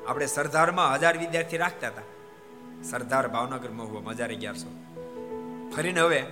આપણે 0.08 0.26
સરદારમાં 0.26 0.94
હજાર 0.94 1.18
વિદ્યાર્થી 1.18 1.58
રાખતા 1.58 1.88
હતા. 1.88 2.02
સરદાર 2.84 3.28
ભાવનગરમાં 3.28 3.88
હુવા 3.88 4.12
હજાર 4.12 4.30
અગિયારસો 4.30 4.70
ફરીને 5.76 6.00
હવે 6.00 6.26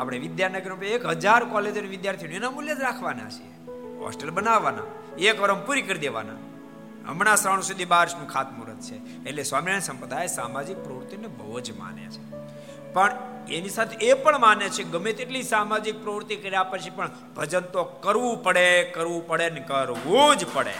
આપણે 0.00 0.18
વિદ્યાનગરમાં 0.18 0.84
એક 0.84 1.06
હજાર 1.06 1.44
કોલેજના 1.44 1.88
વિદ્યાર્થીઓ 1.88 2.30
એના 2.30 2.50
મૂલ્ય 2.50 2.74
જ 2.74 2.80
રાખવાના 2.80 3.30
છીએ. 3.30 3.70
હોસ્ટેલ 3.98 4.30
બનાવવાના. 4.30 4.82
એક 5.18 5.40
વરમ 5.40 5.66
પૂરી 5.66 5.82
કરી 5.82 5.98
દેવાના. 5.98 6.49
હમણાં 7.06 7.36
શ્રાવણ 7.36 7.60
સુધી 7.60 7.84
બારસનું 7.84 8.28
ખાતમુહૂર્ત 8.28 8.80
છે. 8.80 8.94
એટલે 9.28 9.42
સ્વામિનારાયણ 9.42 9.80
સંપ્રદાય 9.80 10.26
સામાજિક 10.26 10.76
પ્રવૃત્તિને 10.76 11.28
બહુ 11.28 11.60
જ 11.60 11.78
માને 11.78 12.08
છે. 12.08 12.30
પણ 12.92 13.12
એની 13.48 13.68
સાથે 13.68 14.06
એ 14.06 14.14
પણ 14.14 14.38
માને 14.38 14.68
છે, 14.68 14.82
ગમે 14.82 15.12
તેટલી 15.12 15.42
સામાજિક 15.42 16.02
પ્રવૃત્તિ 16.02 16.36
કર્યા 16.36 16.62
પછી 16.62 16.90
પણ 16.90 17.10
ભજન 17.36 17.60
તો 17.60 17.84
કરવું 17.84 18.42
પડે 18.42 18.82
કરવું 18.82 19.26
પડે 19.26 19.50
ને 19.50 19.60
કરવું 19.60 20.36
જ 20.36 20.46
પડે. 20.52 20.72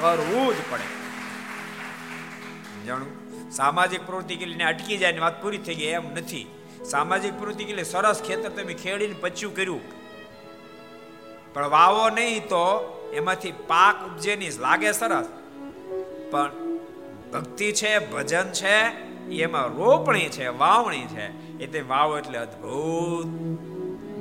કરવું 0.00 0.54
જ 0.54 0.58
પડે. 0.70 1.02
જાણું? 2.86 3.22
સામાજિક 3.50 4.06
પ્રવૃત્તિ 4.06 4.36
કરીને 4.36 4.64
અટકી 4.64 4.98
જાય 4.98 5.12
ને 5.12 5.18
વાત 5.18 5.42
પૂરી 5.42 5.58
થઈ 5.58 5.74
ગઈ, 5.74 5.84
એમ 5.84 6.12
નથી. 6.12 6.46
સામાજિક 6.84 7.38
પ્રવૃત્તિ 7.38 7.64
કે 7.64 7.82
સરસ 7.82 8.22
ખેતર 8.22 8.48
તમે 8.48 8.74
ખેડીને 8.74 9.14
પચ્યું 9.20 9.56
કર્યું. 9.56 9.80
પણ 11.54 11.68
વાવો 11.68 12.10
નહીં 12.10 12.44
તો 12.44 12.98
એમાંથી 13.14 13.52
પાક 13.52 14.04
ઉપજે 14.04 14.50
લાગે 14.58 14.92
સરસ. 14.92 15.41
પણ 16.32 16.50
ભક્તિ 17.32 17.72
છે, 17.72 18.10
ભજન 18.12 18.48
છે, 18.52 18.78
એમાં 19.28 19.66
રોપણી 19.66 20.28
છે, 20.28 20.48
વાવણી 20.48 21.06
છે. 21.06 21.58
એટલે 21.58 21.80
વાવો 21.80 22.18
એટલે 22.18 22.38
અદ્ભુત 22.38 23.26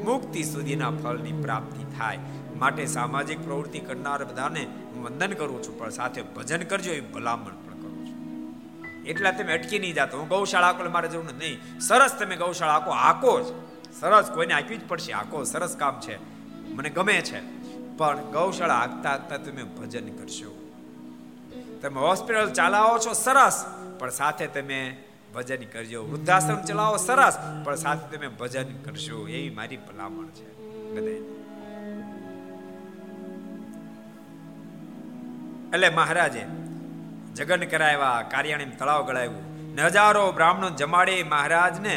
મુક્તિ 0.06 0.44
સુધીના 0.44 0.92
ફળની 0.92 1.32
પ્રાપ્તિ 1.32 1.98
થાય. 1.98 2.20
માટે 2.56 2.86
સામાજિક 2.86 3.44
પ્રવૃત્તિ 3.44 3.80
કરનાર 3.80 4.26
બધાને 4.26 4.68
વંદન 4.98 5.32
કરું 5.34 5.64
છું, 5.64 5.80
પણ 5.80 5.90
સાથે 5.90 6.22
ભજન 6.22 6.64
કરજો, 6.64 6.92
એ 6.92 7.00
ભલામણ 7.00 7.44
પણ 7.44 7.82
કરું 7.82 8.06
છું. 8.06 9.04
એટલા 9.04 9.32
તમે 9.32 9.54
અટકી 9.54 9.80
નહીં 9.80 9.94
જાતો. 9.94 10.18
હું 10.18 10.28
ગૌશાળા 10.28 10.68
આકો 10.68 10.90
મારે 10.90 11.08
જરૂર 11.08 11.26
નહીં. 11.26 11.80
સરસ 11.80 12.16
તમે 12.20 12.36
ગૌશાળા 12.36 12.74
આકો 12.74 12.92
આકો 12.92 13.42
જ. 13.42 13.46
સરસ, 14.00 14.32
કોઈને 14.32 14.54
આપવી 14.54 14.78
જ 14.78 14.88
પડશે. 14.88 15.14
આકો, 15.14 15.44
સરસ 15.44 15.76
કામ 15.78 16.00
છે. 16.00 16.18
મને 16.74 16.90
ગમે 16.90 17.14
છે. 17.14 17.42
પણ 17.98 18.22
ગૌશાળા 18.22 18.76
હાકતા 18.76 19.10
હાકતા 19.10 19.38
તમે 19.38 19.64
ભજન 19.64 20.16
કરશો. 20.16 20.61
તમે 21.82 22.00
હોસ્પિટલ 22.00 22.52
ચલાવો 22.54 22.96
છો 22.98 23.14
સરસ, 23.14 23.58
પણ 24.00 24.10
સાથે 24.10 24.48
તમે 24.48 24.80
ભજન 25.34 25.64
કરજો. 25.74 26.02
વૃદ્ધાશ્રમ 26.04 26.62
ચલાવો 26.66 26.98
સરસ, 26.98 27.36
પણ 27.66 27.76
સાથે 27.76 28.18
તમે 28.18 28.28
ભજન 28.28 28.70
કરશો 28.86 29.18
એવી 29.28 29.50
મારી 29.50 29.78
ભલામણ 29.78 30.30
છે. 30.38 30.48
એટલે 35.74 35.90
મહારાજે 35.90 36.44
જગન 37.36 37.64
કરાવ્યા 37.66 38.22
કાર્યાણી 38.32 38.78
તળાવ 38.80 39.02
ગળાવ્યું. 39.08 39.46
હજારો 39.88 40.24
બ્રાહ્મણો 40.32 40.70
જમાડી 40.70 41.24
મહારાજને 41.24 41.96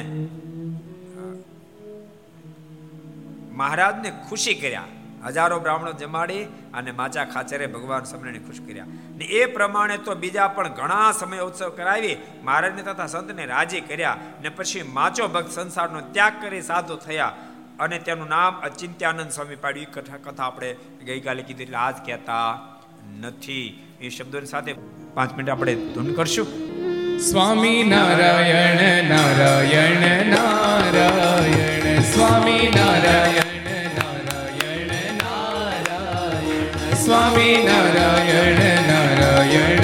મહારાજને 3.52 4.10
ખુશી 4.28 4.54
કર્યા. 4.54 4.88
હજારો 5.26 5.60
બ્રાહ્મણો 5.60 5.92
જમાડી 5.92 6.44
અને 6.74 6.90
માચા 6.90 7.24
ખાચરે 7.24 7.66
ભગવાન 7.66 8.04
સમરને 8.04 8.38
ખુશ 8.38 8.60
કર્યા. 8.60 8.86
ને 9.16 9.24
એ 9.24 9.46
પ્રમાણે 9.46 9.96
તો 9.98 10.14
બીજા 10.14 10.48
પણ 10.48 10.68
ઘણા 10.68 11.12
સમય 11.12 11.38
ઉત્સવ 11.38 11.70
કરાવી, 11.70 12.16
મહારાજને 12.42 12.82
તથા 12.82 13.06
સંતને 13.06 13.46
રાજી 13.46 13.80
કર્યા 13.80 14.16
ને 14.42 14.48
પછી 14.48 14.82
માચો 14.82 15.28
ભક્ત 15.28 15.50
સંસારનો 15.50 16.00
ત્યાગ 16.00 16.32
કરી 16.42 16.62
સાધુ 16.62 16.96
થયા 16.96 17.32
અને 17.80 17.98
તેનું 17.98 18.28
નામ 18.28 18.60
અચિંત્યાનંદ 18.60 19.30
સ્વામી 19.30 19.56
પાડ્યું. 19.56 19.92
કથા 19.92 20.20
કથા 20.24 20.44
આપણે 20.44 20.76
ગઈકાલે 21.04 21.42
કીધી 21.42 21.62
એટલે 21.62 21.76
આજ 21.76 21.94
કહેતા 22.06 22.48
નથી. 23.20 23.64
એ 24.00 24.08
શબ્દોની 24.08 24.46
સાથે 24.46 24.74
પાંચ 25.14 25.32
મિનિટ 25.32 25.50
આપણે 25.50 25.74
ધૂન 25.94 26.12
કરશું. 26.12 26.46
સ્વામી 27.18 27.82
નારાયણ 27.84 29.08
નારાયણ 29.08 30.26
નારાયણ, 30.26 32.02
સ્વામી 32.02 32.72
નારાયણ. 32.76 33.63
સ્વામી 37.04 37.56
નારાયણ 37.64 38.60
નારાયણ. 38.86 39.83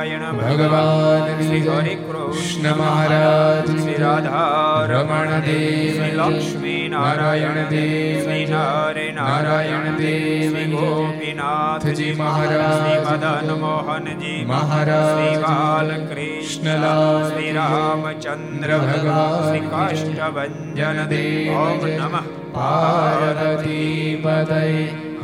સ્વામિનારાયણ 0.00 0.38
ભગવાન 0.38 1.40
શ્રી 1.40 1.60
હરિ 1.66 1.94
કૃષ્ણ 2.02 2.66
મહારાજ 2.74 3.66
શ્રી 3.72 3.96
રાધા 3.96 4.86
રમણ 4.88 5.32
દેવ 5.46 5.98
લક્ષ્મી 6.18 6.84
નારાયણ 6.88 7.60
દેવ 7.66 8.22
શ્રી 8.22 8.46
નરે 8.46 9.06
નારાયણ 9.12 9.98
દેવ 9.98 10.46
શ્રી 10.46 10.68
ગોપીનાથજી 10.74 12.14
મહારાજ 12.14 12.72
શ્રી 12.76 12.98
મદન 13.06 13.52
મોહનજી 13.60 14.36
મહારાજ 14.46 15.10
શ્રી 15.10 15.36
બાલકૃષ્ણલાલ 15.44 17.26
શ્રી 17.26 17.52
રામચંદ્ર 17.52 18.74
ભગવાન 18.78 19.38
શ્રી 19.40 19.64
કાષ્ટભન 19.68 21.02
દેવ 21.08 21.58
ઓમ 21.58 21.88
નમઃ 21.92 22.30
પાર્વતી 22.54 24.16
પદય 24.22 24.62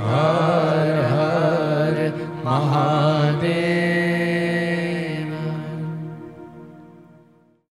હર 0.02 0.98
હર 1.06 2.10
મહાદેવ 2.44 4.05